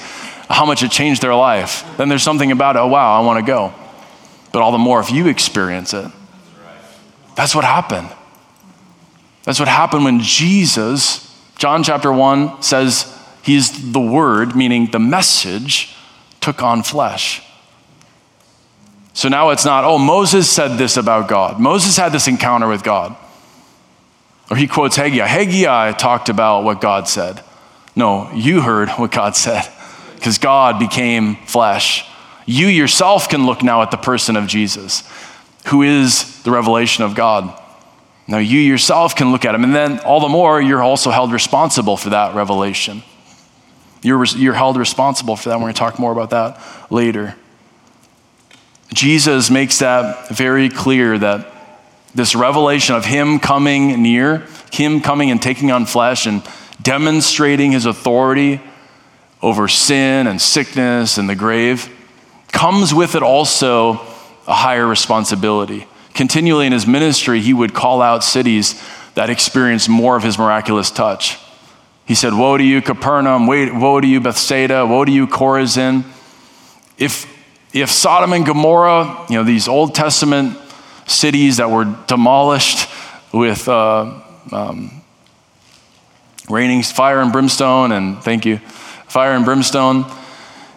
how 0.49 0.65
much 0.65 0.83
it 0.83 0.91
changed 0.91 1.23
their 1.23 1.33
life, 1.33 1.83
then 1.97 2.09
there's 2.09 2.21
something 2.23 2.51
about 2.51 2.77
oh 2.77 2.87
wow, 2.87 3.19
I 3.19 3.25
want 3.25 3.43
to 3.43 3.45
go. 3.45 3.73
But 4.53 4.61
all 4.61 4.71
the 4.71 4.77
more 4.77 4.99
if 4.99 5.11
you 5.11 5.27
experience 5.27 5.95
it. 5.95 6.09
That's 7.35 7.55
what 7.55 7.63
happened. 7.63 8.09
That's 9.45 9.59
what 9.59 9.67
happened 9.67 10.03
when 10.03 10.19
Jesus, 10.19 11.35
John 11.57 11.83
chapter 11.83 12.13
1 12.13 12.61
says, 12.61 13.17
He's 13.41 13.91
the 13.91 13.99
Word, 13.99 14.55
meaning 14.55 14.91
the 14.91 14.99
message, 14.99 15.95
took 16.41 16.61
on 16.61 16.83
flesh. 16.83 17.43
So 19.13 19.29
now 19.29 19.49
it's 19.49 19.65
not, 19.65 19.83
oh, 19.83 19.97
Moses 19.97 20.49
said 20.49 20.77
this 20.77 20.97
about 20.97 21.27
God. 21.27 21.59
Moses 21.59 21.97
had 21.97 22.11
this 22.11 22.27
encounter 22.27 22.67
with 22.67 22.83
God. 22.83 23.15
Or 24.49 24.57
he 24.57 24.67
quotes 24.67 24.95
Haggai. 24.95 25.25
Haggai 25.25 25.93
talked 25.93 26.29
about 26.29 26.63
what 26.63 26.81
God 26.81 27.07
said. 27.07 27.41
No, 27.95 28.31
you 28.33 28.61
heard 28.61 28.89
what 28.91 29.11
God 29.11 29.35
said 29.35 29.63
because 30.15 30.37
God 30.37 30.79
became 30.79 31.35
flesh. 31.45 32.05
You 32.45 32.67
yourself 32.67 33.29
can 33.29 33.45
look 33.45 33.63
now 33.63 33.81
at 33.81 33.91
the 33.91 33.97
person 33.97 34.35
of 34.35 34.47
Jesus, 34.47 35.09
who 35.67 35.83
is 35.83 36.41
the 36.43 36.51
revelation 36.51 37.03
of 37.03 37.15
God. 37.15 37.57
Now, 38.27 38.37
you 38.37 38.59
yourself 38.59 39.15
can 39.15 39.31
look 39.31 39.45
at 39.45 39.55
him, 39.55 39.63
and 39.63 39.75
then 39.75 39.99
all 39.99 40.19
the 40.19 40.29
more, 40.29 40.61
you're 40.61 40.83
also 40.83 41.11
held 41.11 41.31
responsible 41.31 41.97
for 41.97 42.11
that 42.11 42.35
revelation. 42.35 43.03
You're, 44.01 44.25
you're 44.25 44.53
held 44.53 44.77
responsible 44.77 45.35
for 45.35 45.49
that. 45.49 45.55
We're 45.55 45.65
going 45.65 45.73
to 45.73 45.79
talk 45.79 45.99
more 45.99 46.11
about 46.11 46.31
that 46.31 46.59
later. 46.91 47.35
Jesus 48.93 49.49
makes 49.49 49.79
that 49.79 50.29
very 50.29 50.69
clear 50.69 51.17
that 51.17 51.47
this 52.13 52.35
revelation 52.35 52.95
of 52.95 53.05
Him 53.05 53.39
coming 53.39 54.01
near, 54.01 54.47
Him 54.71 55.01
coming 55.01 55.31
and 55.31 55.41
taking 55.41 55.71
on 55.71 55.85
flesh 55.85 56.25
and 56.25 56.43
demonstrating 56.81 57.71
His 57.71 57.85
authority 57.85 58.59
over 59.41 59.67
sin 59.67 60.27
and 60.27 60.41
sickness 60.41 61.17
and 61.17 61.29
the 61.29 61.35
grave, 61.35 61.89
comes 62.51 62.93
with 62.93 63.15
it 63.15 63.23
also 63.23 63.93
a 64.47 64.53
higher 64.53 64.85
responsibility. 64.85 65.87
Continually 66.13 66.65
in 66.65 66.73
His 66.73 66.85
ministry, 66.85 67.39
He 67.39 67.53
would 67.53 67.73
call 67.73 68.01
out 68.01 68.23
cities 68.23 68.81
that 69.13 69.29
experienced 69.29 69.87
more 69.87 70.17
of 70.17 70.23
His 70.23 70.37
miraculous 70.37 70.91
touch. 70.91 71.37
He 72.11 72.15
said, 72.15 72.33
Woe 72.33 72.57
to 72.57 72.63
you, 72.65 72.81
Capernaum, 72.81 73.47
woe 73.47 74.01
to 74.01 74.05
you, 74.05 74.19
Bethsaida, 74.19 74.85
woe 74.85 75.05
to 75.05 75.11
you, 75.13 75.27
Chorazin. 75.27 76.03
If, 76.97 77.25
if 77.73 77.89
Sodom 77.89 78.33
and 78.33 78.45
Gomorrah, 78.45 79.27
you 79.29 79.37
know, 79.37 79.45
these 79.45 79.69
Old 79.69 79.95
Testament 79.95 80.57
cities 81.07 81.55
that 81.55 81.71
were 81.71 81.85
demolished 82.07 82.89
with 83.31 83.65
uh, 83.69 84.19
um, 84.51 85.01
raining 86.49 86.83
fire 86.83 87.21
and 87.21 87.31
brimstone, 87.31 87.93
and 87.93 88.21
thank 88.21 88.45
you, 88.45 88.57
fire 88.57 89.31
and 89.31 89.45
brimstone, 89.45 90.03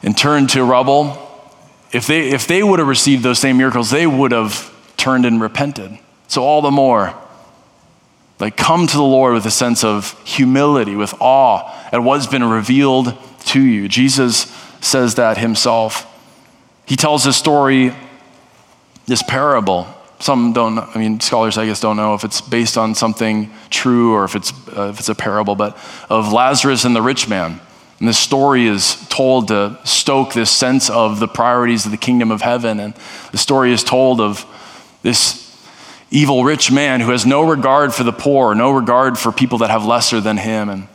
and 0.05 0.17
turned 0.17 0.51
to 0.51 0.63
rubble, 0.63 1.19
if 1.91 2.07
they, 2.07 2.29
if 2.29 2.47
they 2.47 2.63
would 2.63 2.79
have 2.79 2.87
received 2.87 3.25
those 3.25 3.41
same 3.41 3.57
miracles, 3.57 3.91
they 3.91 4.07
would 4.07 4.31
have 4.31 4.73
turned 4.97 5.27
and 5.27 5.41
repented. 5.41 5.99
So, 6.29 6.45
all 6.45 6.63
the 6.63 6.71
more, 6.71 7.13
like, 8.41 8.57
come 8.57 8.87
to 8.87 8.97
the 8.97 9.03
Lord 9.03 9.35
with 9.35 9.47
a 9.47 9.51
sense 9.51 9.85
of 9.85 10.21
humility, 10.25 10.97
with 10.97 11.15
awe 11.21 11.73
at 11.93 12.03
what's 12.03 12.27
been 12.27 12.45
revealed 12.45 13.17
to 13.47 13.61
you. 13.61 13.89
Jesus 13.89 14.53
says 14.81 15.15
that 15.15 15.39
himself. 15.39 16.11
He 16.87 16.97
tells 16.97 17.25
this 17.25 17.37
story, 17.37 17.95
this 19.07 19.23
parable. 19.23 19.87
Some 20.19 20.53
don't, 20.53 20.79
I 20.79 20.99
mean, 20.99 21.21
scholars, 21.21 21.57
I 21.59 21.67
guess, 21.67 21.81
don't 21.81 21.97
know 21.97 22.15
if 22.15 22.25
it's 22.25 22.41
based 22.41 22.77
on 22.77 22.95
something 22.95 23.53
true 23.71 24.15
or 24.15 24.25
if 24.25 24.35
it's, 24.35 24.53
uh, 24.77 24.89
if 24.89 24.99
it's 24.99 25.09
a 25.09 25.15
parable, 25.15 25.55
but 25.55 25.77
of 26.11 26.33
Lazarus 26.33 26.85
and 26.85 26.95
the 26.95 27.03
rich 27.03 27.29
man. 27.29 27.61
And 28.01 28.09
this 28.09 28.19
story 28.19 28.67
is 28.67 28.97
told 29.09 29.49
to 29.49 29.79
stoke 29.85 30.35
this 30.35 30.51
sense 30.51 30.91
of 30.91 31.21
the 31.21 31.29
priorities 31.29 31.85
of 31.87 31.93
the 31.93 31.97
kingdom 31.97 32.31
of 32.31 32.43
heaven. 32.43 32.81
And 32.81 32.95
the 33.33 33.39
story 33.39 33.73
is 33.73 33.85
told 33.85 34.21
of 34.21 34.45
this 35.03 35.44
evil 36.15 36.45
rich 36.45 36.71
man 36.71 37.01
who 37.01 37.11
has 37.11 37.27
no 37.27 37.43
regard 37.43 37.93
for 37.93 38.05
the 38.05 38.13
poor, 38.13 38.55
no 38.55 38.71
regard 38.71 39.19
for 39.19 39.33
people 39.33 39.59
that 39.59 39.71
have 39.71 39.85
lesser 39.85 40.21
than 40.21 40.37
him. 40.37 40.69
And, 40.69 40.87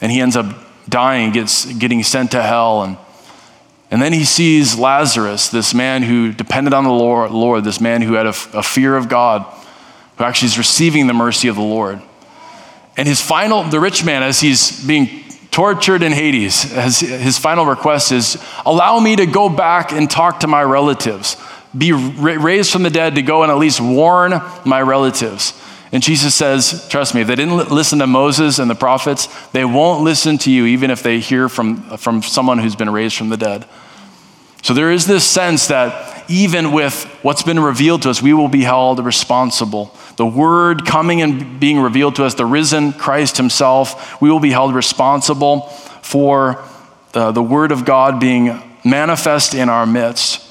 and 0.00 0.10
he 0.10 0.20
ends 0.20 0.36
up 0.36 0.46
dying, 0.88 1.32
gets, 1.32 1.66
getting 1.66 2.02
sent 2.02 2.30
to 2.30 2.42
hell. 2.42 2.82
And, 2.82 2.96
and 3.90 4.00
then 4.00 4.14
he 4.14 4.24
sees 4.24 4.78
Lazarus, 4.78 5.50
this 5.50 5.74
man 5.74 6.02
who 6.02 6.32
depended 6.32 6.72
on 6.72 6.84
the 6.84 6.90
Lord, 6.90 7.30
Lord 7.30 7.62
this 7.62 7.78
man 7.78 8.00
who 8.00 8.14
had 8.14 8.24
a, 8.24 8.34
a 8.54 8.62
fear 8.62 8.96
of 8.96 9.10
God, 9.10 9.44
who 10.16 10.24
actually 10.24 10.46
is 10.46 10.56
receiving 10.56 11.08
the 11.08 11.14
mercy 11.14 11.48
of 11.48 11.56
the 11.56 11.62
Lord. 11.62 12.00
And 12.96 13.06
his 13.06 13.20
final, 13.20 13.64
the 13.64 13.80
rich 13.80 14.02
man, 14.02 14.22
as 14.22 14.40
he's 14.40 14.82
being 14.86 15.24
tortured 15.50 16.02
in 16.02 16.12
Hades, 16.12 16.72
as 16.72 17.00
his 17.00 17.38
final 17.38 17.66
request 17.66 18.12
is, 18.12 18.42
allow 18.64 18.98
me 18.98 19.16
to 19.16 19.26
go 19.26 19.50
back 19.50 19.92
and 19.92 20.10
talk 20.10 20.40
to 20.40 20.46
my 20.46 20.62
relatives 20.62 21.36
be 21.76 21.92
raised 21.92 22.70
from 22.70 22.82
the 22.82 22.90
dead 22.90 23.16
to 23.16 23.22
go 23.22 23.42
and 23.42 23.50
at 23.50 23.58
least 23.58 23.80
warn 23.80 24.40
my 24.64 24.80
relatives. 24.80 25.60
And 25.92 26.02
Jesus 26.02 26.34
says, 26.34 26.88
Trust 26.88 27.14
me, 27.14 27.20
if 27.20 27.28
they 27.28 27.36
didn't 27.36 27.70
listen 27.70 28.00
to 28.00 28.06
Moses 28.06 28.58
and 28.58 28.70
the 28.70 28.74
prophets, 28.74 29.28
they 29.50 29.64
won't 29.64 30.02
listen 30.02 30.38
to 30.38 30.50
you, 30.50 30.66
even 30.66 30.90
if 30.90 31.02
they 31.02 31.20
hear 31.20 31.48
from, 31.48 31.96
from 31.98 32.22
someone 32.22 32.58
who's 32.58 32.76
been 32.76 32.90
raised 32.90 33.16
from 33.16 33.28
the 33.28 33.36
dead. 33.36 33.64
So 34.62 34.74
there 34.74 34.90
is 34.90 35.06
this 35.06 35.24
sense 35.24 35.68
that 35.68 36.28
even 36.28 36.72
with 36.72 37.04
what's 37.22 37.42
been 37.42 37.60
revealed 37.60 38.02
to 38.02 38.10
us, 38.10 38.22
we 38.22 38.32
will 38.32 38.48
be 38.48 38.62
held 38.62 39.04
responsible. 39.04 39.94
The 40.16 40.26
word 40.26 40.86
coming 40.86 41.22
and 41.22 41.60
being 41.60 41.78
revealed 41.78 42.16
to 42.16 42.24
us, 42.24 42.34
the 42.34 42.46
risen 42.46 42.92
Christ 42.92 43.36
himself, 43.36 44.20
we 44.20 44.30
will 44.30 44.40
be 44.40 44.50
held 44.50 44.74
responsible 44.74 45.68
for 46.02 46.64
the, 47.12 47.30
the 47.30 47.42
word 47.42 47.72
of 47.72 47.84
God 47.84 48.18
being 48.18 48.60
manifest 48.84 49.54
in 49.54 49.68
our 49.68 49.86
midst. 49.86 50.43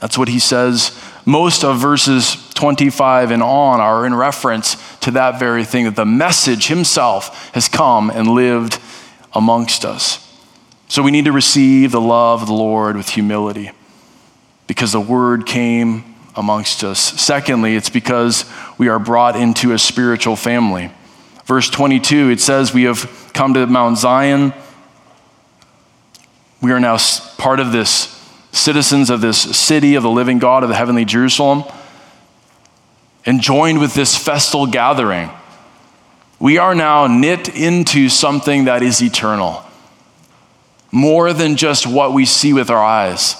That's 0.00 0.18
what 0.18 0.28
he 0.28 0.38
says. 0.38 0.96
Most 1.24 1.64
of 1.64 1.78
verses 1.78 2.36
25 2.54 3.30
and 3.30 3.42
on 3.42 3.80
are 3.80 4.06
in 4.06 4.14
reference 4.14 4.76
to 5.00 5.10
that 5.12 5.38
very 5.38 5.64
thing 5.64 5.84
that 5.84 5.96
the 5.96 6.04
message 6.04 6.68
himself 6.68 7.50
has 7.52 7.68
come 7.68 8.10
and 8.10 8.28
lived 8.28 8.78
amongst 9.34 9.84
us. 9.84 10.22
So 10.88 11.02
we 11.02 11.10
need 11.10 11.24
to 11.24 11.32
receive 11.32 11.90
the 11.90 12.00
love 12.00 12.42
of 12.42 12.48
the 12.48 12.54
Lord 12.54 12.96
with 12.96 13.08
humility 13.08 13.70
because 14.66 14.92
the 14.92 15.00
word 15.00 15.46
came 15.46 16.14
amongst 16.36 16.84
us. 16.84 17.00
Secondly, 17.00 17.74
it's 17.74 17.90
because 17.90 18.44
we 18.78 18.88
are 18.88 18.98
brought 18.98 19.36
into 19.36 19.72
a 19.72 19.78
spiritual 19.78 20.36
family. 20.36 20.90
Verse 21.44 21.70
22, 21.70 22.30
it 22.30 22.40
says, 22.40 22.74
We 22.74 22.84
have 22.84 23.30
come 23.32 23.54
to 23.54 23.66
Mount 23.66 23.98
Zion. 23.98 24.52
We 26.60 26.72
are 26.72 26.80
now 26.80 26.98
part 27.38 27.60
of 27.60 27.72
this 27.72 28.15
citizens 28.56 29.10
of 29.10 29.20
this 29.20 29.38
city 29.38 29.94
of 29.94 30.02
the 30.02 30.10
living 30.10 30.38
God 30.38 30.62
of 30.62 30.68
the 30.68 30.74
heavenly 30.74 31.04
Jerusalem, 31.04 31.64
and 33.24 33.40
joined 33.40 33.80
with 33.80 33.94
this 33.94 34.16
festal 34.16 34.66
gathering. 34.66 35.30
We 36.38 36.58
are 36.58 36.74
now 36.74 37.06
knit 37.06 37.48
into 37.56 38.08
something 38.08 38.64
that 38.64 38.82
is 38.82 39.02
eternal, 39.02 39.64
more 40.92 41.32
than 41.32 41.56
just 41.56 41.86
what 41.86 42.12
we 42.12 42.24
see 42.24 42.52
with 42.52 42.70
our 42.70 42.82
eyes. 42.82 43.36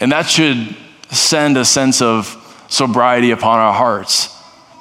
And 0.00 0.12
that 0.12 0.26
should 0.26 0.76
send 1.10 1.56
a 1.56 1.64
sense 1.64 2.02
of 2.02 2.42
sobriety 2.68 3.30
upon 3.30 3.58
our 3.58 3.72
hearts. 3.72 4.34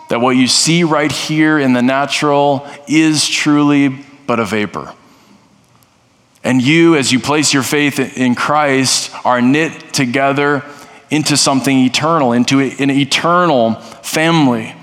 That 0.10 0.22
what 0.22 0.32
you 0.32 0.48
see 0.48 0.84
right 0.84 1.12
here 1.12 1.60
in 1.60 1.74
the 1.74 1.82
natural 1.82 2.68
is 2.88 3.28
truly 3.28 4.06
but 4.28 4.40
a 4.40 4.46
vapor. 4.46 4.94
And 6.46 6.62
you, 6.62 6.96
as 6.96 7.12
you 7.12 7.20
place 7.20 7.56
your 7.56 7.64
faith 7.64 8.00
in 8.00 8.36
Christ, 8.36 9.12
are 9.26 9.42
knit 9.42 9.94
together 9.94 10.64
into 11.10 11.38
something 11.38 11.76
eternal, 11.80 12.34
into 12.34 12.60
an 12.60 12.92
eternal 12.92 13.74
family. 13.74 14.76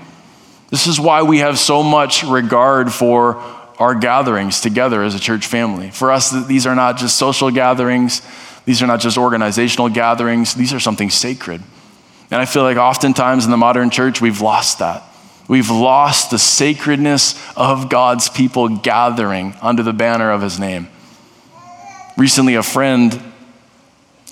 This 0.69 0.87
is 0.87 0.99
why 0.99 1.23
we 1.23 1.39
have 1.39 1.57
so 1.57 1.81
much 1.81 2.25
regard 2.25 2.91
for 2.91 3.35
our 3.79 3.95
gatherings 3.95 4.59
together 4.59 5.03
as 5.03 5.15
a 5.15 5.19
church 5.19 5.45
family. 5.47 5.89
For 5.89 6.11
us, 6.11 6.31
these 6.47 6.67
are 6.67 6.75
not 6.75 6.97
just 6.97 7.15
social 7.15 7.49
gatherings, 7.49 8.21
these 8.65 8.83
are 8.83 8.87
not 8.87 8.99
just 8.99 9.17
organizational 9.17 9.87
gatherings, 9.87 10.53
these 10.55 10.73
are 10.73 10.81
something 10.81 11.09
sacred. 11.09 11.61
And 12.29 12.41
I 12.41 12.45
feel 12.45 12.63
like 12.63 12.75
oftentimes 12.75 13.45
in 13.45 13.51
the 13.51 13.57
modern 13.57 13.89
church, 13.89 14.19
we've 14.19 14.41
lost 14.41 14.79
that. 14.79 15.01
We've 15.47 15.69
lost 15.69 16.29
the 16.29 16.39
sacredness 16.39 17.41
of 17.55 17.89
God's 17.89 18.27
people 18.27 18.67
gathering 18.67 19.55
under 19.61 19.81
the 19.81 19.93
banner 19.93 20.29
of 20.29 20.41
his 20.41 20.59
name. 20.59 20.89
Recently, 22.17 22.55
a 22.55 22.63
friend 22.63 23.19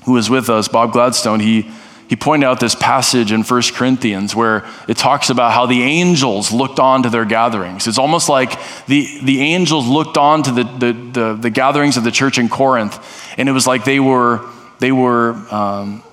who 0.06 0.14
was 0.14 0.30
with 0.30 0.50
us, 0.50 0.68
Bob 0.68 0.92
Gladstone, 0.92 1.40
he, 1.40 1.72
he 2.08 2.16
pointed 2.16 2.46
out 2.46 2.60
this 2.60 2.76
passage 2.76 3.32
in 3.32 3.44
1 3.44 3.62
Corinthians 3.74 4.36
where 4.36 4.66
it 4.88 4.98
talks 4.98 5.30
about 5.30 5.54
how 5.54 5.66
the 5.66 5.82
angels 5.82 6.52
looked 6.52 6.80
on 6.80 7.04
to 7.04 7.10
their 7.10 7.26
gatherings. 7.26 7.88
It's 7.88 7.98
almost 7.98 8.30
like 8.30 8.60
the, 8.86 9.08
the 9.24 9.42
angels 9.42 9.88
looked 9.88 10.18
on 10.18 10.44
to 10.44 10.52
the, 10.52 10.64
the, 10.64 10.94
the, 10.94 11.34
the 11.34 11.50
gatherings 11.50 11.98
of 11.98 12.04
the 12.04 12.12
church 12.12 12.38
in 12.38 12.50
Corinth, 12.50 13.00
and 13.38 13.50
it 13.50 13.52
was 13.52 13.66
like 13.66 13.84
they 13.84 14.00
were, 14.00 14.46
they 14.80 14.92
were 14.92 15.34
um, 15.52 16.04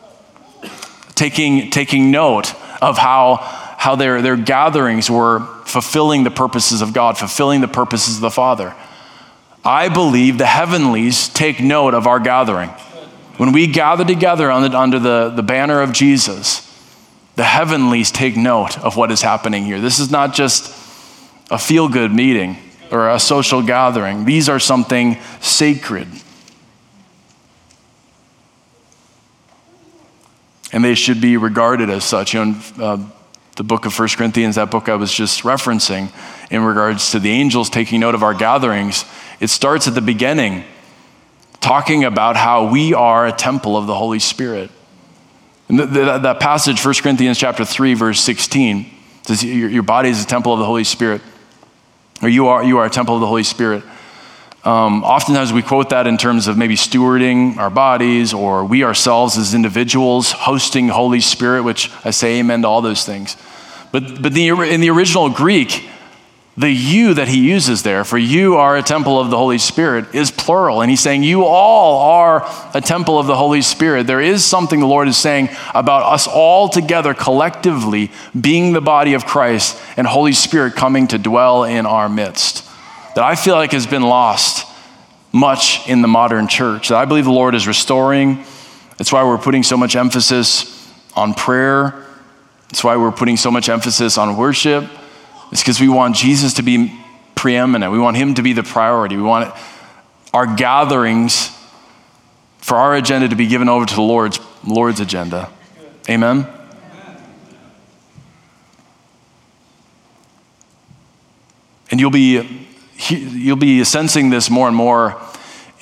taking, 1.14 1.70
taking 1.70 2.10
note 2.10 2.54
of 2.80 2.96
how, 2.96 3.36
how 3.76 3.96
their, 3.96 4.22
their 4.22 4.36
gatherings 4.36 5.10
were 5.10 5.40
fulfilling 5.66 6.24
the 6.24 6.30
purposes 6.30 6.80
of 6.80 6.92
God, 6.94 7.18
fulfilling 7.18 7.60
the 7.60 7.68
purposes 7.68 8.16
of 8.16 8.20
the 8.20 8.30
Father. 8.30 8.74
I 9.68 9.90
believe 9.90 10.38
the 10.38 10.46
heavenlies 10.46 11.28
take 11.28 11.60
note 11.60 11.92
of 11.92 12.06
our 12.06 12.18
gathering. 12.18 12.70
When 13.36 13.52
we 13.52 13.66
gather 13.66 14.02
together 14.02 14.50
under 14.50 14.98
the, 14.98 15.28
the 15.28 15.42
banner 15.42 15.82
of 15.82 15.92
Jesus, 15.92 16.64
the 17.36 17.44
heavenlies 17.44 18.10
take 18.10 18.34
note 18.34 18.78
of 18.78 18.96
what 18.96 19.10
is 19.10 19.20
happening 19.20 19.66
here. 19.66 19.78
This 19.78 19.98
is 19.98 20.10
not 20.10 20.32
just 20.32 20.70
a 21.50 21.58
feel 21.58 21.86
good 21.86 22.10
meeting 22.10 22.56
or 22.90 23.10
a 23.10 23.20
social 23.20 23.62
gathering, 23.62 24.24
these 24.24 24.48
are 24.48 24.58
something 24.58 25.18
sacred. 25.42 26.08
And 30.72 30.82
they 30.82 30.94
should 30.94 31.20
be 31.20 31.36
regarded 31.36 31.90
as 31.90 32.04
such. 32.04 32.32
You 32.32 32.46
know, 32.46 32.60
uh, 32.78 33.06
the 33.56 33.64
book 33.64 33.84
of 33.84 33.92
First 33.92 34.16
Corinthians, 34.16 34.54
that 34.54 34.70
book 34.70 34.88
I 34.88 34.94
was 34.94 35.12
just 35.12 35.42
referencing, 35.42 36.10
in 36.50 36.62
regards 36.62 37.10
to 37.10 37.18
the 37.18 37.30
angels 37.30 37.68
taking 37.68 38.00
note 38.00 38.14
of 38.14 38.22
our 38.22 38.32
gatherings, 38.32 39.04
it 39.40 39.48
starts 39.48 39.86
at 39.88 39.94
the 39.94 40.00
beginning, 40.00 40.64
talking 41.60 42.04
about 42.04 42.36
how 42.36 42.70
we 42.70 42.94
are 42.94 43.26
a 43.26 43.32
temple 43.32 43.76
of 43.76 43.86
the 43.86 43.94
Holy 43.94 44.18
Spirit. 44.18 44.70
And 45.68 45.78
that 45.78 46.40
passage, 46.40 46.84
1 46.84 46.94
Corinthians 47.02 47.38
chapter 47.38 47.64
3, 47.64 47.94
verse 47.94 48.20
16, 48.20 48.90
says 49.22 49.44
your, 49.44 49.68
your 49.68 49.82
body 49.82 50.08
is 50.08 50.22
a 50.22 50.26
temple 50.26 50.52
of 50.52 50.58
the 50.58 50.64
Holy 50.64 50.84
Spirit. 50.84 51.20
Or 52.22 52.28
you 52.28 52.48
are, 52.48 52.64
you 52.64 52.78
are 52.78 52.86
a 52.86 52.90
temple 52.90 53.14
of 53.14 53.20
the 53.20 53.26
Holy 53.26 53.44
Spirit. 53.44 53.84
Um, 54.64 55.04
oftentimes 55.04 55.52
we 55.52 55.62
quote 55.62 55.90
that 55.90 56.06
in 56.06 56.16
terms 56.16 56.48
of 56.48 56.58
maybe 56.58 56.74
stewarding 56.74 57.58
our 57.58 57.70
bodies 57.70 58.34
or 58.34 58.64
we 58.64 58.82
ourselves 58.82 59.38
as 59.38 59.54
individuals 59.54 60.32
hosting 60.32 60.88
Holy 60.88 61.20
Spirit, 61.20 61.62
which 61.62 61.90
I 62.04 62.10
say 62.10 62.40
amen 62.40 62.62
to 62.62 62.68
all 62.68 62.82
those 62.82 63.04
things. 63.04 63.36
But, 63.92 64.20
but 64.20 64.32
the, 64.32 64.48
in 64.48 64.80
the 64.80 64.90
original 64.90 65.30
Greek, 65.30 65.88
the 66.58 66.70
you 66.70 67.14
that 67.14 67.28
he 67.28 67.38
uses 67.38 67.84
there, 67.84 68.04
for 68.04 68.18
you 68.18 68.56
are 68.56 68.76
a 68.76 68.82
temple 68.82 69.20
of 69.20 69.30
the 69.30 69.36
Holy 69.36 69.58
Spirit, 69.58 70.12
is 70.12 70.32
plural. 70.32 70.82
And 70.82 70.90
he's 70.90 71.00
saying, 71.00 71.22
You 71.22 71.44
all 71.44 72.10
are 72.10 72.44
a 72.74 72.80
temple 72.80 73.16
of 73.16 73.28
the 73.28 73.36
Holy 73.36 73.62
Spirit. 73.62 74.08
There 74.08 74.20
is 74.20 74.44
something 74.44 74.80
the 74.80 74.86
Lord 74.86 75.06
is 75.06 75.16
saying 75.16 75.50
about 75.72 76.02
us 76.12 76.26
all 76.26 76.68
together 76.68 77.14
collectively 77.14 78.10
being 78.38 78.72
the 78.72 78.80
body 78.80 79.14
of 79.14 79.24
Christ 79.24 79.80
and 79.96 80.04
Holy 80.04 80.32
Spirit 80.32 80.74
coming 80.74 81.06
to 81.08 81.18
dwell 81.18 81.62
in 81.62 81.86
our 81.86 82.08
midst 82.08 82.68
that 83.14 83.24
I 83.24 83.36
feel 83.36 83.54
like 83.54 83.70
has 83.70 83.86
been 83.86 84.02
lost 84.02 84.66
much 85.32 85.88
in 85.88 86.02
the 86.02 86.08
modern 86.08 86.48
church 86.48 86.88
that 86.88 86.98
I 86.98 87.04
believe 87.04 87.24
the 87.24 87.30
Lord 87.30 87.54
is 87.54 87.68
restoring. 87.68 88.44
That's 88.96 89.12
why 89.12 89.22
we're 89.22 89.38
putting 89.38 89.62
so 89.62 89.76
much 89.76 89.94
emphasis 89.94 90.92
on 91.14 91.34
prayer. 91.34 92.04
That's 92.68 92.82
why 92.82 92.96
we're 92.96 93.12
putting 93.12 93.36
so 93.36 93.52
much 93.52 93.68
emphasis 93.68 94.18
on 94.18 94.36
worship. 94.36 94.84
It's 95.50 95.62
because 95.62 95.80
we 95.80 95.88
want 95.88 96.16
Jesus 96.16 96.54
to 96.54 96.62
be 96.62 96.98
preeminent. 97.34 97.92
We 97.92 97.98
want 97.98 98.16
him 98.16 98.34
to 98.34 98.42
be 98.42 98.52
the 98.52 98.62
priority. 98.62 99.16
We 99.16 99.22
want 99.22 99.54
our 100.34 100.46
gatherings 100.56 101.56
for 102.58 102.76
our 102.76 102.94
agenda 102.94 103.28
to 103.28 103.36
be 103.36 103.46
given 103.46 103.68
over 103.68 103.86
to 103.86 103.94
the 103.94 104.02
Lord's, 104.02 104.40
Lord's 104.66 105.00
agenda. 105.00 105.50
Amen? 106.08 106.46
And 111.90 112.00
you'll 112.00 112.10
be, 112.10 112.66
you'll 113.08 113.56
be 113.56 113.84
sensing 113.84 114.30
this 114.30 114.50
more 114.50 114.66
and 114.66 114.76
more 114.76 115.20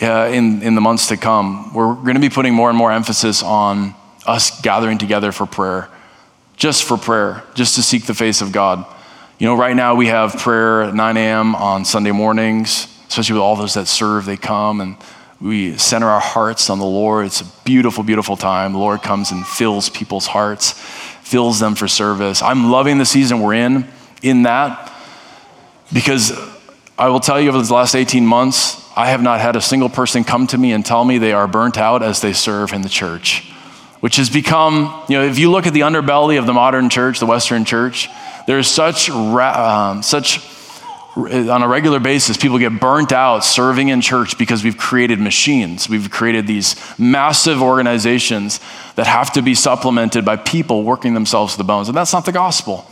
uh, 0.00 0.30
in, 0.32 0.62
in 0.62 0.74
the 0.74 0.80
months 0.80 1.08
to 1.08 1.16
come. 1.16 1.74
We're 1.74 1.94
going 1.94 2.14
to 2.14 2.20
be 2.20 2.28
putting 2.28 2.54
more 2.54 2.68
and 2.68 2.78
more 2.78 2.92
emphasis 2.92 3.42
on 3.42 3.94
us 4.26 4.60
gathering 4.60 4.98
together 4.98 5.32
for 5.32 5.46
prayer, 5.46 5.88
just 6.56 6.84
for 6.84 6.96
prayer, 6.96 7.42
just 7.54 7.74
to 7.76 7.82
seek 7.82 8.06
the 8.06 8.14
face 8.14 8.40
of 8.40 8.52
God. 8.52 8.84
You 9.38 9.46
know, 9.46 9.54
right 9.54 9.76
now 9.76 9.94
we 9.94 10.06
have 10.06 10.38
prayer 10.38 10.84
at 10.84 10.94
9 10.94 11.16
a.m. 11.18 11.54
on 11.56 11.84
Sunday 11.84 12.10
mornings, 12.10 12.88
especially 13.06 13.34
with 13.34 13.42
all 13.42 13.54
those 13.54 13.74
that 13.74 13.86
serve, 13.86 14.24
they 14.24 14.38
come 14.38 14.80
and 14.80 14.96
we 15.42 15.76
center 15.76 16.06
our 16.06 16.20
hearts 16.20 16.70
on 16.70 16.78
the 16.78 16.86
Lord. 16.86 17.26
It's 17.26 17.42
a 17.42 17.44
beautiful, 17.66 18.02
beautiful 18.02 18.38
time. 18.38 18.72
The 18.72 18.78
Lord 18.78 19.02
comes 19.02 19.32
and 19.32 19.46
fills 19.46 19.90
people's 19.90 20.26
hearts, 20.26 20.72
fills 20.72 21.60
them 21.60 21.74
for 21.74 21.86
service. 21.86 22.40
I'm 22.40 22.70
loving 22.70 22.96
the 22.96 23.04
season 23.04 23.40
we're 23.40 23.52
in, 23.52 23.86
in 24.22 24.44
that, 24.44 24.90
because 25.92 26.32
I 26.96 27.10
will 27.10 27.20
tell 27.20 27.38
you 27.38 27.50
over 27.50 27.60
the 27.60 27.74
last 27.74 27.94
18 27.94 28.24
months, 28.24 28.82
I 28.96 29.08
have 29.08 29.20
not 29.20 29.40
had 29.40 29.54
a 29.54 29.60
single 29.60 29.90
person 29.90 30.24
come 30.24 30.46
to 30.46 30.56
me 30.56 30.72
and 30.72 30.82
tell 30.82 31.04
me 31.04 31.18
they 31.18 31.32
are 31.32 31.46
burnt 31.46 31.76
out 31.76 32.02
as 32.02 32.22
they 32.22 32.32
serve 32.32 32.72
in 32.72 32.80
the 32.80 32.88
church, 32.88 33.52
which 34.00 34.16
has 34.16 34.30
become, 34.30 35.04
you 35.10 35.18
know, 35.18 35.24
if 35.24 35.38
you 35.38 35.50
look 35.50 35.66
at 35.66 35.74
the 35.74 35.80
underbelly 35.80 36.38
of 36.38 36.46
the 36.46 36.54
modern 36.54 36.88
church, 36.88 37.20
the 37.20 37.26
Western 37.26 37.66
church, 37.66 38.08
there's 38.46 38.68
such, 38.68 39.10
um, 39.10 40.02
such, 40.02 40.40
on 41.16 41.62
a 41.62 41.68
regular 41.68 41.98
basis, 41.98 42.36
people 42.36 42.58
get 42.58 42.78
burnt 42.78 43.10
out 43.10 43.44
serving 43.44 43.88
in 43.88 44.00
church 44.00 44.38
because 44.38 44.62
we've 44.62 44.76
created 44.76 45.18
machines. 45.18 45.88
We've 45.88 46.10
created 46.10 46.46
these 46.46 46.76
massive 46.98 47.62
organizations 47.62 48.60
that 48.96 49.06
have 49.06 49.32
to 49.32 49.42
be 49.42 49.54
supplemented 49.54 50.24
by 50.24 50.36
people 50.36 50.82
working 50.82 51.14
themselves 51.14 51.52
to 51.52 51.58
the 51.58 51.64
bones. 51.64 51.88
And 51.88 51.96
that's 51.96 52.12
not 52.12 52.24
the 52.24 52.32
gospel. 52.32 52.86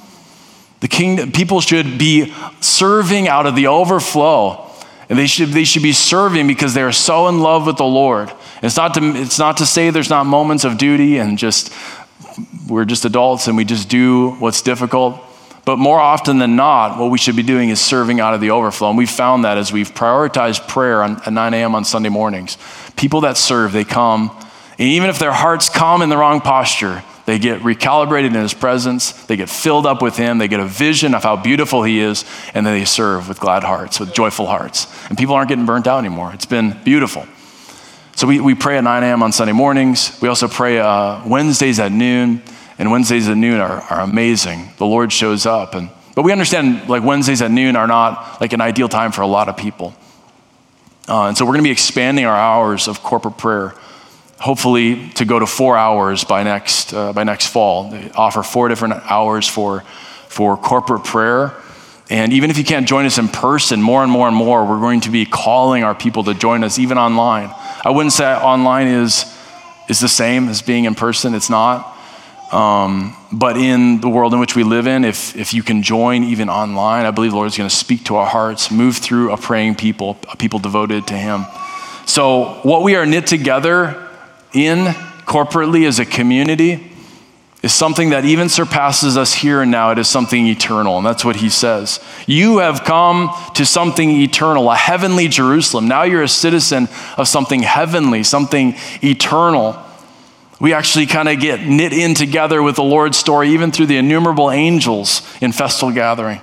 The 0.80 0.88
king, 0.88 1.32
people 1.32 1.60
should 1.60 1.98
be 1.98 2.34
serving 2.60 3.28
out 3.28 3.46
of 3.46 3.56
the 3.56 3.68
overflow. 3.68 4.70
And 5.08 5.18
they 5.18 5.26
should, 5.26 5.50
they 5.50 5.64
should 5.64 5.82
be 5.82 5.92
serving 5.92 6.46
because 6.46 6.74
they 6.74 6.82
are 6.82 6.92
so 6.92 7.28
in 7.28 7.40
love 7.40 7.66
with 7.66 7.76
the 7.76 7.84
Lord. 7.84 8.32
It's 8.62 8.76
not, 8.76 8.94
to, 8.94 9.02
it's 9.02 9.38
not 9.38 9.58
to 9.58 9.66
say 9.66 9.90
there's 9.90 10.10
not 10.10 10.24
moments 10.24 10.64
of 10.64 10.78
duty 10.78 11.18
and 11.18 11.36
just 11.36 11.72
we're 12.68 12.84
just 12.84 13.04
adults 13.04 13.46
and 13.46 13.56
we 13.56 13.64
just 13.64 13.88
do 13.88 14.30
what's 14.32 14.62
difficult. 14.62 15.20
But 15.64 15.78
more 15.78 15.98
often 15.98 16.38
than 16.38 16.56
not, 16.56 16.98
what 16.98 17.10
we 17.10 17.18
should 17.18 17.36
be 17.36 17.42
doing 17.42 17.70
is 17.70 17.80
serving 17.80 18.20
out 18.20 18.34
of 18.34 18.40
the 18.40 18.50
overflow. 18.50 18.90
And 18.90 18.98
we've 18.98 19.10
found 19.10 19.44
that 19.44 19.56
as 19.56 19.72
we've 19.72 19.92
prioritized 19.94 20.68
prayer 20.68 21.02
on, 21.02 21.16
at 21.22 21.32
9 21.32 21.54
a.m. 21.54 21.74
on 21.74 21.84
Sunday 21.84 22.10
mornings. 22.10 22.58
People 22.96 23.22
that 23.22 23.36
serve, 23.38 23.72
they 23.72 23.84
come, 23.84 24.30
and 24.78 24.88
even 24.88 25.08
if 25.08 25.18
their 25.18 25.32
hearts 25.32 25.68
come 25.68 26.02
in 26.02 26.08
the 26.08 26.16
wrong 26.16 26.40
posture, 26.40 27.02
they 27.26 27.38
get 27.38 27.60
recalibrated 27.60 28.26
in 28.26 28.34
his 28.34 28.52
presence, 28.52 29.12
they 29.26 29.36
get 29.36 29.48
filled 29.48 29.86
up 29.86 30.02
with 30.02 30.16
him, 30.16 30.38
they 30.38 30.48
get 30.48 30.60
a 30.60 30.66
vision 30.66 31.14
of 31.14 31.22
how 31.22 31.36
beautiful 31.36 31.82
he 31.82 32.00
is, 32.00 32.24
and 32.52 32.66
then 32.66 32.78
they 32.78 32.84
serve 32.84 33.28
with 33.28 33.40
glad 33.40 33.62
hearts, 33.62 33.98
with 33.98 34.12
joyful 34.12 34.46
hearts. 34.46 34.86
And 35.08 35.16
people 35.16 35.34
aren't 35.34 35.48
getting 35.48 35.64
burnt 35.64 35.86
out 35.86 35.98
anymore. 35.98 36.32
It's 36.34 36.44
been 36.44 36.78
beautiful. 36.84 37.26
So 38.16 38.26
we, 38.26 38.40
we 38.40 38.54
pray 38.54 38.76
at 38.76 38.84
9 38.84 39.02
a.m. 39.02 39.22
on 39.22 39.32
Sunday 39.32 39.52
mornings. 39.52 40.20
We 40.20 40.28
also 40.28 40.48
pray 40.48 40.78
uh, 40.78 41.26
Wednesdays 41.26 41.80
at 41.80 41.92
noon 41.92 42.42
and 42.78 42.90
Wednesdays 42.90 43.28
at 43.28 43.36
noon 43.36 43.60
are, 43.60 43.80
are 43.82 44.00
amazing. 44.00 44.70
The 44.78 44.86
Lord 44.86 45.12
shows 45.12 45.46
up. 45.46 45.74
And, 45.74 45.90
but 46.14 46.22
we 46.22 46.32
understand 46.32 46.88
like 46.88 47.02
Wednesdays 47.02 47.42
at 47.42 47.50
noon 47.50 47.76
are 47.76 47.86
not 47.86 48.40
like 48.40 48.52
an 48.52 48.60
ideal 48.60 48.88
time 48.88 49.12
for 49.12 49.22
a 49.22 49.26
lot 49.26 49.48
of 49.48 49.56
people. 49.56 49.94
Uh, 51.08 51.28
and 51.28 51.36
so 51.36 51.44
we're 51.44 51.52
going 51.52 51.62
to 51.62 51.68
be 51.68 51.72
expanding 51.72 52.24
our 52.24 52.36
hours 52.36 52.88
of 52.88 53.02
corporate 53.02 53.36
prayer, 53.36 53.74
hopefully 54.38 55.10
to 55.10 55.24
go 55.24 55.38
to 55.38 55.46
four 55.46 55.76
hours 55.76 56.24
by 56.24 56.42
next, 56.42 56.94
uh, 56.94 57.12
by 57.12 57.24
next 57.24 57.48
fall. 57.48 57.90
They 57.90 58.10
offer 58.12 58.42
four 58.42 58.68
different 58.68 58.94
hours 59.10 59.46
for, 59.46 59.82
for 60.28 60.56
corporate 60.56 61.04
prayer. 61.04 61.54
And 62.10 62.32
even 62.32 62.50
if 62.50 62.58
you 62.58 62.64
can't 62.64 62.88
join 62.88 63.06
us 63.06 63.18
in 63.18 63.28
person, 63.28 63.80
more 63.80 64.02
and 64.02 64.10
more 64.10 64.28
and 64.28 64.36
more, 64.36 64.64
we're 64.66 64.80
going 64.80 65.00
to 65.00 65.10
be 65.10 65.24
calling 65.24 65.84
our 65.84 65.94
people 65.94 66.24
to 66.24 66.34
join 66.34 66.64
us, 66.64 66.78
even 66.78 66.98
online. 66.98 67.50
I 67.84 67.90
wouldn't 67.90 68.12
say 68.12 68.26
online 68.26 68.88
is, 68.88 69.24
is 69.88 70.00
the 70.00 70.08
same 70.08 70.48
as 70.48 70.60
being 70.60 70.84
in 70.84 70.94
person, 70.94 71.34
it's 71.34 71.50
not. 71.50 71.93
Um, 72.54 73.16
but 73.32 73.56
in 73.56 74.00
the 74.00 74.08
world 74.08 74.32
in 74.32 74.38
which 74.38 74.54
we 74.54 74.62
live 74.62 74.86
in, 74.86 75.04
if, 75.04 75.34
if 75.34 75.52
you 75.52 75.64
can 75.64 75.82
join 75.82 76.22
even 76.22 76.48
online, 76.48 77.04
I 77.04 77.10
believe 77.10 77.32
the 77.32 77.36
Lord 77.36 77.48
is 77.48 77.56
going 77.56 77.68
to 77.68 77.74
speak 77.74 78.04
to 78.04 78.14
our 78.14 78.26
hearts, 78.26 78.70
move 78.70 78.98
through 78.98 79.32
a 79.32 79.36
praying 79.36 79.74
people, 79.74 80.18
a 80.30 80.36
people 80.36 80.60
devoted 80.60 81.08
to 81.08 81.14
Him. 81.14 81.46
So, 82.06 82.60
what 82.62 82.84
we 82.84 82.94
are 82.94 83.06
knit 83.06 83.26
together 83.26 84.08
in 84.52 84.84
corporately 85.26 85.84
as 85.84 85.98
a 85.98 86.04
community 86.04 86.92
is 87.64 87.72
something 87.72 88.10
that 88.10 88.24
even 88.24 88.48
surpasses 88.48 89.16
us 89.16 89.34
here 89.34 89.62
and 89.62 89.70
now. 89.70 89.90
It 89.90 89.98
is 89.98 90.06
something 90.06 90.46
eternal. 90.46 90.98
And 90.98 91.06
that's 91.06 91.24
what 91.24 91.36
he 91.36 91.48
says. 91.48 91.98
You 92.26 92.58
have 92.58 92.84
come 92.84 93.30
to 93.54 93.64
something 93.64 94.10
eternal, 94.10 94.70
a 94.70 94.76
heavenly 94.76 95.28
Jerusalem. 95.28 95.88
Now 95.88 96.02
you're 96.02 96.22
a 96.22 96.28
citizen 96.28 96.88
of 97.16 97.26
something 97.26 97.62
heavenly, 97.62 98.22
something 98.22 98.74
eternal. 99.02 99.82
We 100.60 100.72
actually 100.72 101.06
kind 101.06 101.28
of 101.28 101.40
get 101.40 101.60
knit 101.60 101.92
in 101.92 102.14
together 102.14 102.62
with 102.62 102.76
the 102.76 102.84
Lord's 102.84 103.16
story, 103.16 103.50
even 103.50 103.72
through 103.72 103.86
the 103.86 103.96
innumerable 103.96 104.50
angels 104.50 105.22
in 105.40 105.52
festal 105.52 105.90
gathering. 105.90 106.40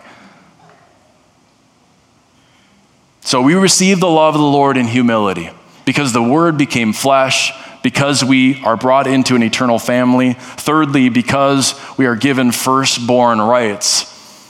So 3.22 3.42
we 3.42 3.54
receive 3.54 4.00
the 4.00 4.10
love 4.10 4.36
of 4.36 4.42
the 4.42 4.48
Lord 4.48 4.78
in 4.78 4.88
humility 4.88 5.50
because 5.86 6.12
the 6.12 6.24
Word 6.24 6.58
became 6.58 6.92
flesh 6.92 7.54
because 7.84 8.24
we 8.24 8.62
are 8.64 8.78
brought 8.78 9.08
into 9.08 9.36
an 9.36 9.44
eternal 9.44 9.80
family. 9.80 10.34
Thirdly, 10.34 11.10
because 11.10 11.80
we 11.98 12.06
are 12.06 12.16
given 12.16 12.52
firstborn 12.52 13.40
rights. 13.42 14.08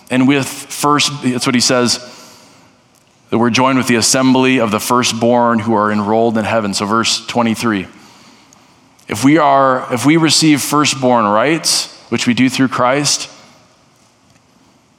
And 0.09 0.27
with 0.27 0.47
first, 0.47 1.11
that's 1.23 1.45
what 1.45 1.55
he 1.55 1.61
says, 1.61 1.99
that 3.29 3.37
we're 3.37 3.49
joined 3.49 3.77
with 3.77 3.87
the 3.87 3.95
assembly 3.95 4.59
of 4.59 4.71
the 4.71 4.79
firstborn 4.79 5.59
who 5.59 5.73
are 5.73 5.91
enrolled 5.91 6.37
in 6.37 6.43
heaven. 6.43 6.73
So, 6.73 6.85
verse 6.85 7.25
23. 7.27 7.87
If 9.11 9.25
we 9.25 9.37
are, 9.37 9.93
if 9.93 10.05
we 10.05 10.15
receive 10.15 10.61
firstborn 10.61 11.25
rights, 11.25 11.93
which 12.09 12.27
we 12.27 12.33
do 12.33 12.49
through 12.49 12.69
Christ, 12.69 13.29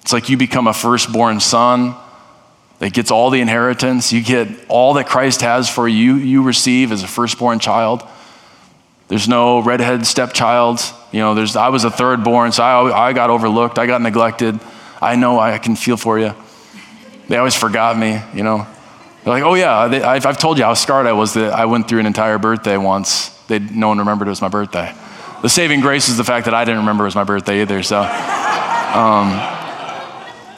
it's 0.03 0.13
like 0.13 0.29
you 0.29 0.37
become 0.37 0.67
a 0.67 0.75
firstborn 0.75 1.41
son 1.41 1.95
that 2.79 2.93
gets 2.93 3.11
all 3.11 3.31
the 3.31 3.41
inheritance. 3.41 4.13
You 4.13 4.23
get 4.23 4.49
all 4.69 4.95
that 4.95 5.07
Christ 5.07 5.41
has 5.41 5.71
for 5.71 5.89
you, 5.89 6.17
you 6.17 6.43
receive 6.43 6.93
as 6.93 7.03
a 7.03 7.09
firstborn 7.09 7.59
child. 7.59 8.03
There's 9.09 9.29
no 9.29 9.61
redhead 9.61 10.07
stepchild. 10.07 10.81
You 11.11 11.21
know, 11.21 11.35
there's, 11.35 11.57
I 11.57 11.69
was 11.69 11.85
a 11.85 11.91
third 11.91 12.23
born, 12.23 12.53
so 12.53 12.63
I, 12.63 13.09
I 13.09 13.13
got 13.15 13.31
overlooked. 13.31 13.79
I 13.79 13.87
got 13.87 14.03
neglected. 14.03 14.61
I 15.01 15.17
know 15.17 15.39
I 15.39 15.57
can 15.57 15.75
feel 15.75 15.97
for 15.97 16.19
you. 16.19 16.35
They 17.29 17.39
always 17.39 17.57
forgot 17.57 17.97
me, 17.97 18.21
you 18.35 18.43
know. 18.43 18.67
They're 19.25 19.33
like, 19.33 19.43
oh, 19.43 19.55
yeah, 19.55 19.89
they, 19.89 20.03
I've, 20.03 20.27
I've, 20.27 20.39
told 20.39 20.59
you 20.59 20.65
how 20.65 20.75
scarred 20.75 21.07
I 21.07 21.13
was 21.13 21.35
that 21.35 21.53
I 21.53 21.65
went 21.65 21.89
through 21.89 22.01
an 22.01 22.07
entire 22.07 22.39
birthday 22.39 22.77
once. 22.77 23.31
They, 23.53 23.59
no 23.59 23.89
one 23.89 23.99
remembered 23.99 24.29
it 24.29 24.31
was 24.31 24.41
my 24.41 24.49
birthday. 24.49 24.95
The 25.43 25.49
saving 25.51 25.83
grace 25.83 26.09
is 26.09 26.17
the 26.17 26.25
fact 26.25 26.47
that 26.47 26.55
I 26.55 26.65
didn't 26.65 26.81
remember 26.81 27.05
it 27.05 27.09
was 27.09 27.15
my 27.15 27.25
birthday 27.25 27.61
either. 27.61 27.83
So, 27.83 27.99
um, 27.99 29.29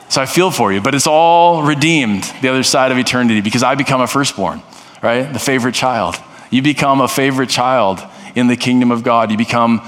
so 0.09 0.23
I 0.23 0.27
feel 0.27 0.53
for 0.53 0.73
you. 0.73 0.81
But 0.81 0.95
it's 0.95 1.09
all 1.09 1.65
redeemed 1.65 2.23
the 2.41 2.51
other 2.51 2.63
side 2.63 2.93
of 2.93 2.99
eternity 2.99 3.41
because 3.41 3.65
I 3.65 3.75
become 3.75 4.01
a 4.01 4.07
firstborn, 4.07 4.63
right? 5.03 5.23
The 5.25 5.41
favorite 5.41 5.75
child. 5.75 6.15
You 6.51 6.63
become 6.63 7.01
a 7.01 7.09
favorite 7.09 7.49
child 7.49 8.01
in 8.37 8.47
the 8.47 8.57
kingdom 8.57 8.93
of 8.93 9.03
God. 9.03 9.33
You 9.33 9.39
become 9.39 9.81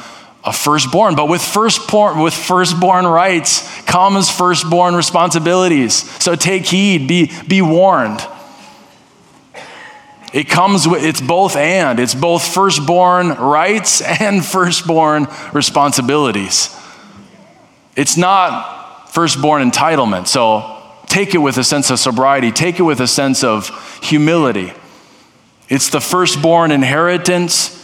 a 0.42 0.52
firstborn. 0.52 1.14
But 1.14 1.28
with 1.28 1.42
firstborn, 1.42 2.18
with 2.18 2.34
firstborn 2.34 3.06
rights 3.06 3.82
comes 3.82 4.28
firstborn 4.28 4.96
responsibilities. 4.96 5.94
So 6.20 6.34
take 6.34 6.66
heed, 6.66 7.06
be, 7.06 7.30
be 7.46 7.62
warned. 7.62 8.26
It 10.36 10.48
comes 10.48 10.86
with, 10.86 11.02
it's 11.02 11.20
both 11.20 11.56
and. 11.56 11.98
It's 11.98 12.14
both 12.14 12.46
firstborn 12.46 13.28
rights 13.30 14.02
and 14.02 14.44
firstborn 14.44 15.28
responsibilities. 15.52 16.76
It's 17.96 18.16
not 18.16 19.10
firstborn 19.12 19.68
entitlement. 19.70 20.26
So 20.26 20.82
take 21.06 21.34
it 21.34 21.38
with 21.38 21.56
a 21.56 21.64
sense 21.64 21.90
of 21.90 21.98
sobriety, 21.98 22.52
take 22.52 22.78
it 22.78 22.82
with 22.82 23.00
a 23.00 23.06
sense 23.06 23.42
of 23.42 23.70
humility. 24.02 24.72
It's 25.68 25.88
the 25.88 26.00
firstborn 26.00 26.70
inheritance 26.70 27.76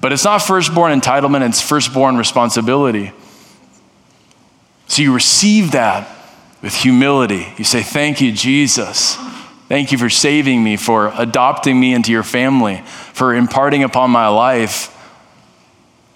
but 0.00 0.12
it's 0.12 0.24
not 0.24 0.38
firstborn 0.38 0.98
entitlement, 0.98 1.48
it's 1.48 1.60
firstborn 1.60 2.16
responsibility. 2.16 3.12
So 4.86 5.02
you 5.02 5.14
receive 5.14 5.72
that 5.72 6.08
with 6.62 6.74
humility. 6.74 7.46
You 7.56 7.64
say, 7.64 7.82
Thank 7.82 8.20
you, 8.20 8.32
Jesus. 8.32 9.16
Thank 9.68 9.92
you 9.92 9.98
for 9.98 10.08
saving 10.08 10.64
me, 10.64 10.78
for 10.78 11.12
adopting 11.14 11.78
me 11.78 11.92
into 11.92 12.10
your 12.10 12.22
family, 12.22 12.78
for 13.12 13.34
imparting 13.34 13.82
upon 13.82 14.10
my 14.10 14.28
life 14.28 14.94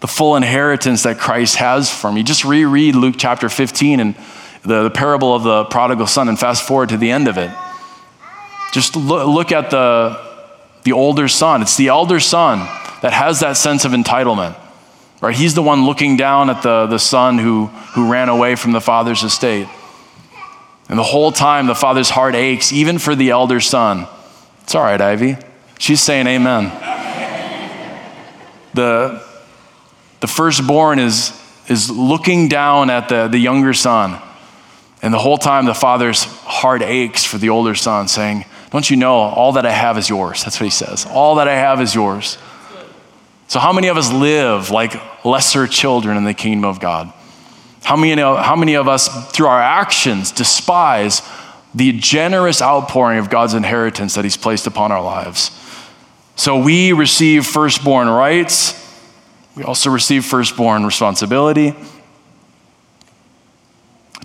the 0.00 0.08
full 0.08 0.36
inheritance 0.36 1.02
that 1.02 1.18
Christ 1.18 1.56
has 1.56 1.90
for 1.90 2.10
me. 2.10 2.22
Just 2.22 2.46
reread 2.46 2.96
Luke 2.96 3.16
chapter 3.18 3.50
15 3.50 4.00
and 4.00 4.14
the, 4.62 4.84
the 4.84 4.90
parable 4.90 5.34
of 5.34 5.42
the 5.42 5.64
prodigal 5.64 6.06
son 6.06 6.30
and 6.30 6.38
fast 6.38 6.66
forward 6.66 6.88
to 6.88 6.96
the 6.96 7.10
end 7.10 7.28
of 7.28 7.36
it. 7.36 7.50
Just 8.72 8.96
look, 8.96 9.28
look 9.28 9.52
at 9.52 9.70
the, 9.70 10.18
the 10.84 10.92
older 10.92 11.28
son. 11.28 11.60
It's 11.60 11.76
the 11.76 11.88
elder 11.88 12.20
son 12.20 12.60
that 13.02 13.12
has 13.12 13.40
that 13.40 13.58
sense 13.58 13.84
of 13.84 13.92
entitlement. 13.92 14.56
Right? 15.20 15.36
He's 15.36 15.54
the 15.54 15.62
one 15.62 15.84
looking 15.84 16.16
down 16.16 16.48
at 16.48 16.62
the, 16.62 16.86
the 16.86 16.98
son 16.98 17.38
who, 17.38 17.66
who 17.66 18.10
ran 18.10 18.30
away 18.30 18.56
from 18.56 18.72
the 18.72 18.80
father's 18.80 19.22
estate. 19.22 19.68
And 20.92 20.98
the 20.98 21.04
whole 21.04 21.32
time, 21.32 21.68
the 21.68 21.74
father's 21.74 22.10
heart 22.10 22.34
aches, 22.34 22.70
even 22.70 22.98
for 22.98 23.14
the 23.14 23.30
elder 23.30 23.60
son. 23.60 24.06
It's 24.60 24.74
all 24.74 24.82
right, 24.82 25.00
Ivy. 25.00 25.38
She's 25.78 26.02
saying 26.02 26.26
amen. 26.26 26.64
The, 28.74 29.24
the 30.20 30.26
firstborn 30.26 30.98
is, 30.98 31.32
is 31.66 31.88
looking 31.88 32.48
down 32.48 32.90
at 32.90 33.08
the, 33.08 33.28
the 33.28 33.38
younger 33.38 33.72
son. 33.72 34.20
And 35.00 35.14
the 35.14 35.18
whole 35.18 35.38
time, 35.38 35.64
the 35.64 35.72
father's 35.72 36.24
heart 36.24 36.82
aches 36.82 37.24
for 37.24 37.38
the 37.38 37.48
older 37.48 37.74
son, 37.74 38.06
saying, 38.06 38.44
Don't 38.68 38.90
you 38.90 38.98
know 38.98 39.14
all 39.14 39.52
that 39.52 39.64
I 39.64 39.72
have 39.72 39.96
is 39.96 40.10
yours? 40.10 40.44
That's 40.44 40.60
what 40.60 40.64
he 40.64 40.70
says. 40.70 41.06
All 41.06 41.36
that 41.36 41.48
I 41.48 41.54
have 41.54 41.80
is 41.80 41.94
yours. 41.94 42.36
So, 43.48 43.60
how 43.60 43.72
many 43.72 43.88
of 43.88 43.96
us 43.96 44.12
live 44.12 44.68
like 44.68 45.24
lesser 45.24 45.66
children 45.66 46.18
in 46.18 46.24
the 46.24 46.34
kingdom 46.34 46.66
of 46.66 46.80
God? 46.80 47.14
How 47.82 47.96
many, 47.96 48.20
how 48.20 48.54
many 48.56 48.74
of 48.74 48.88
us, 48.88 49.30
through 49.32 49.48
our 49.48 49.60
actions, 49.60 50.30
despise 50.30 51.22
the 51.74 51.92
generous 51.92 52.62
outpouring 52.62 53.18
of 53.18 53.28
God's 53.28 53.54
inheritance 53.54 54.14
that 54.14 54.24
He's 54.24 54.36
placed 54.36 54.66
upon 54.66 54.92
our 54.92 55.02
lives? 55.02 55.50
So, 56.36 56.58
we 56.58 56.92
receive 56.92 57.46
firstborn 57.46 58.08
rights, 58.08 58.78
we 59.56 59.64
also 59.64 59.90
receive 59.90 60.24
firstborn 60.24 60.84
responsibility. 60.84 61.74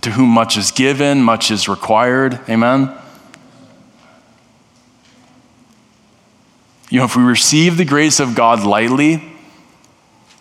To 0.02 0.10
whom 0.12 0.30
much 0.30 0.56
is 0.56 0.70
given, 0.70 1.22
much 1.22 1.50
is 1.50 1.68
required. 1.68 2.40
Amen. 2.48 2.96
You 6.88 7.00
know, 7.00 7.04
if 7.04 7.16
we 7.16 7.22
receive 7.22 7.76
the 7.76 7.84
grace 7.84 8.20
of 8.20 8.34
God 8.34 8.64
lightly, 8.64 9.22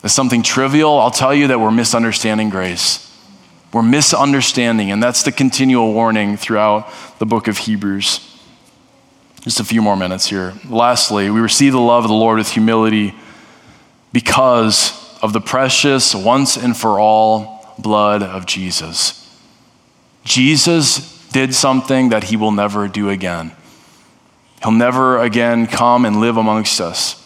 as 0.04 0.14
something 0.14 0.44
trivial, 0.44 0.98
I'll 1.00 1.12
tell 1.12 1.34
you 1.34 1.48
that 1.48 1.60
we're 1.60 1.72
misunderstanding 1.72 2.50
grace. 2.50 3.07
We're 3.74 3.84
misunderstanding, 3.84 4.92
and 4.92 5.04
that's 5.04 5.24
the 5.24 5.32
continual 5.32 5.94
warning 5.94 6.38
throughout 6.38 6.90
the 7.20 7.26
book 7.26 7.48
of 7.48 7.58
Hebrews. 7.58 8.24
Just 9.42 9.60
a 9.60 9.64
few 9.64 9.82
more 9.82 9.96
minutes 9.96 10.28
here. 10.28 10.54
Lastly, 10.70 11.30
we 11.30 11.40
receive 11.40 11.74
the 11.74 11.80
love 11.80 12.04
of 12.04 12.10
the 12.10 12.16
Lord 12.16 12.38
with 12.38 12.50
humility 12.50 13.14
because 14.14 15.20
of 15.22 15.34
the 15.34 15.42
precious, 15.42 16.16
once 16.16 16.58
and 16.58 16.76
for 16.76 17.00
all 17.00 17.76
blood 17.78 18.24
of 18.24 18.46
Jesus. 18.46 19.24
Jesus 20.24 21.28
did 21.30 21.54
something 21.54 22.10
that 22.10 22.26
he 22.26 22.38
will 22.38 22.52
never 22.52 22.88
do 22.88 23.10
again. 23.10 23.52
He'll 24.62 24.72
never 24.72 25.20
again 25.20 25.68
come 25.68 26.06
and 26.06 26.20
live 26.20 26.38
amongst 26.38 26.82
us, 26.82 27.24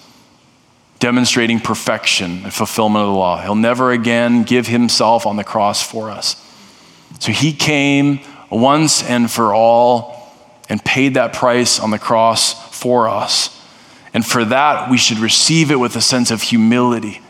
demonstrating 1.01 1.59
perfection 1.59 2.43
and 2.43 2.53
fulfillment 2.53 3.03
of 3.03 3.11
the 3.11 3.17
law. 3.19 3.41
He'll 3.41 3.55
never 3.55 3.91
again 3.91 4.43
give 4.43 4.67
himself 4.67 5.25
on 5.25 5.35
the 5.35 5.43
cross 5.43 5.81
for 5.81 6.09
us. 6.09 6.37
So 7.19 7.33
he 7.33 7.51
came 7.51 8.21
once 8.49 9.03
and 9.03 9.29
for 9.29 9.53
all 9.53 10.31
and 10.69 10.83
paid 10.85 11.15
that 11.15 11.33
price 11.33 11.79
on 11.79 11.91
the 11.91 11.99
cross 11.99 12.53
for 12.79 13.09
us. 13.09 13.49
And 14.13 14.25
for 14.25 14.45
that, 14.45 14.89
we 14.89 14.97
should 14.97 15.17
receive 15.17 15.71
it 15.71 15.79
with 15.79 15.95
a 15.95 16.01
sense 16.01 16.31
of 16.31 16.43
humility. 16.43 17.21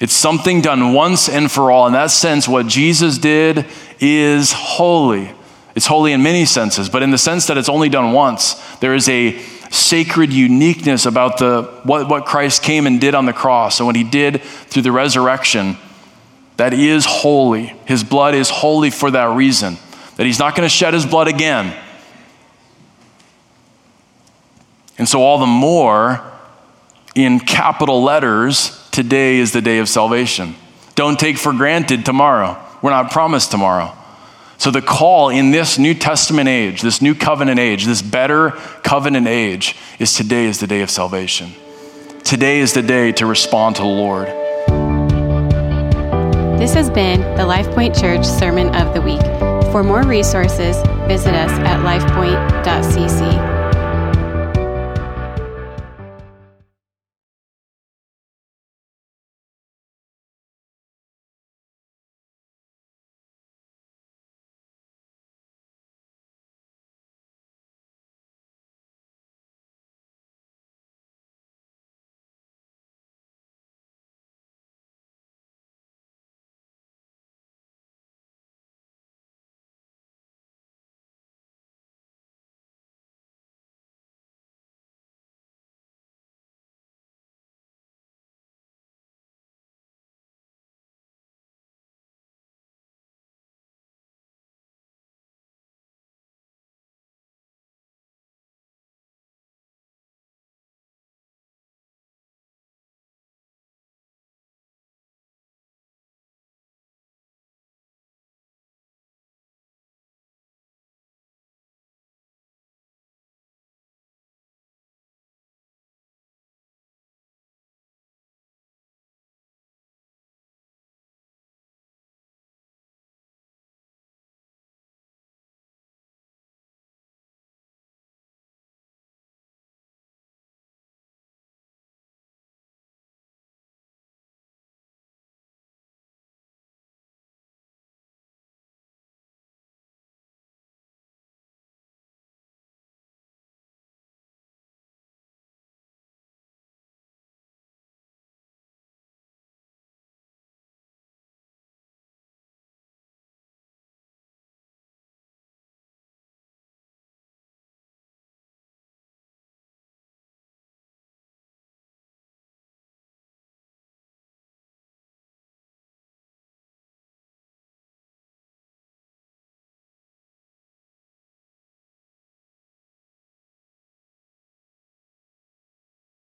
It's 0.00 0.14
something 0.14 0.60
done 0.60 0.94
once 0.94 1.28
and 1.28 1.50
for 1.50 1.70
all. 1.70 1.86
In 1.86 1.92
that 1.92 2.10
sense, 2.10 2.48
what 2.48 2.66
Jesus 2.66 3.18
did 3.18 3.66
is 4.00 4.52
holy. 4.52 5.30
It's 5.74 5.86
holy 5.86 6.12
in 6.12 6.22
many 6.22 6.46
senses, 6.46 6.88
but 6.88 7.02
in 7.02 7.10
the 7.10 7.18
sense 7.18 7.46
that 7.46 7.58
it's 7.58 7.68
only 7.68 7.88
done 7.88 8.12
once, 8.12 8.54
there 8.78 8.94
is 8.94 9.08
a 9.08 9.38
sacred 9.74 10.32
uniqueness 10.32 11.06
about 11.06 11.38
the, 11.38 11.62
what, 11.82 12.08
what 12.08 12.24
Christ 12.24 12.62
came 12.62 12.86
and 12.86 13.00
did 13.00 13.14
on 13.14 13.26
the 13.26 13.32
cross 13.32 13.80
and 13.80 13.86
what 13.86 13.96
he 13.96 14.04
did 14.04 14.42
through 14.42 14.82
the 14.82 14.92
resurrection 14.92 15.76
that 16.56 16.72
is 16.72 17.04
holy. 17.04 17.74
His 17.84 18.04
blood 18.04 18.34
is 18.34 18.48
holy 18.48 18.90
for 18.90 19.10
that 19.10 19.36
reason, 19.36 19.76
that 20.16 20.26
he's 20.26 20.38
not 20.38 20.54
going 20.54 20.64
to 20.66 20.72
shed 20.72 20.94
his 20.94 21.04
blood 21.04 21.28
again. 21.28 21.76
And 24.96 25.08
so, 25.08 25.20
all 25.20 25.38
the 25.38 25.46
more, 25.46 26.22
in 27.16 27.40
capital 27.40 28.02
letters, 28.02 28.88
today 28.92 29.38
is 29.38 29.52
the 29.52 29.60
day 29.60 29.78
of 29.78 29.88
salvation. 29.88 30.54
Don't 30.94 31.18
take 31.18 31.36
for 31.36 31.52
granted 31.52 32.04
tomorrow. 32.04 32.56
We're 32.80 32.90
not 32.90 33.10
promised 33.10 33.50
tomorrow. 33.50 33.92
So, 34.58 34.70
the 34.70 34.82
call 34.82 35.28
in 35.30 35.50
this 35.50 35.78
New 35.78 35.94
Testament 35.94 36.48
age, 36.48 36.80
this 36.80 37.02
new 37.02 37.14
covenant 37.14 37.58
age, 37.58 37.84
this 37.84 38.02
better 38.02 38.50
covenant 38.82 39.26
age, 39.26 39.76
is 39.98 40.14
today 40.14 40.46
is 40.46 40.60
the 40.60 40.66
day 40.66 40.82
of 40.82 40.90
salvation. 40.90 41.52
Today 42.22 42.60
is 42.60 42.72
the 42.72 42.82
day 42.82 43.12
to 43.12 43.26
respond 43.26 43.76
to 43.76 43.82
the 43.82 43.88
Lord. 43.88 44.28
This 46.58 46.72
has 46.72 46.88
been 46.88 47.20
the 47.36 47.42
LifePoint 47.42 48.00
Church 48.00 48.24
Sermon 48.24 48.74
of 48.74 48.94
the 48.94 49.02
Week. 49.02 49.20
For 49.70 49.82
more 49.82 50.02
resources, 50.02 50.76
visit 51.06 51.34
us 51.34 51.50
at 51.50 51.80
lifepoint.cc. 51.80 53.53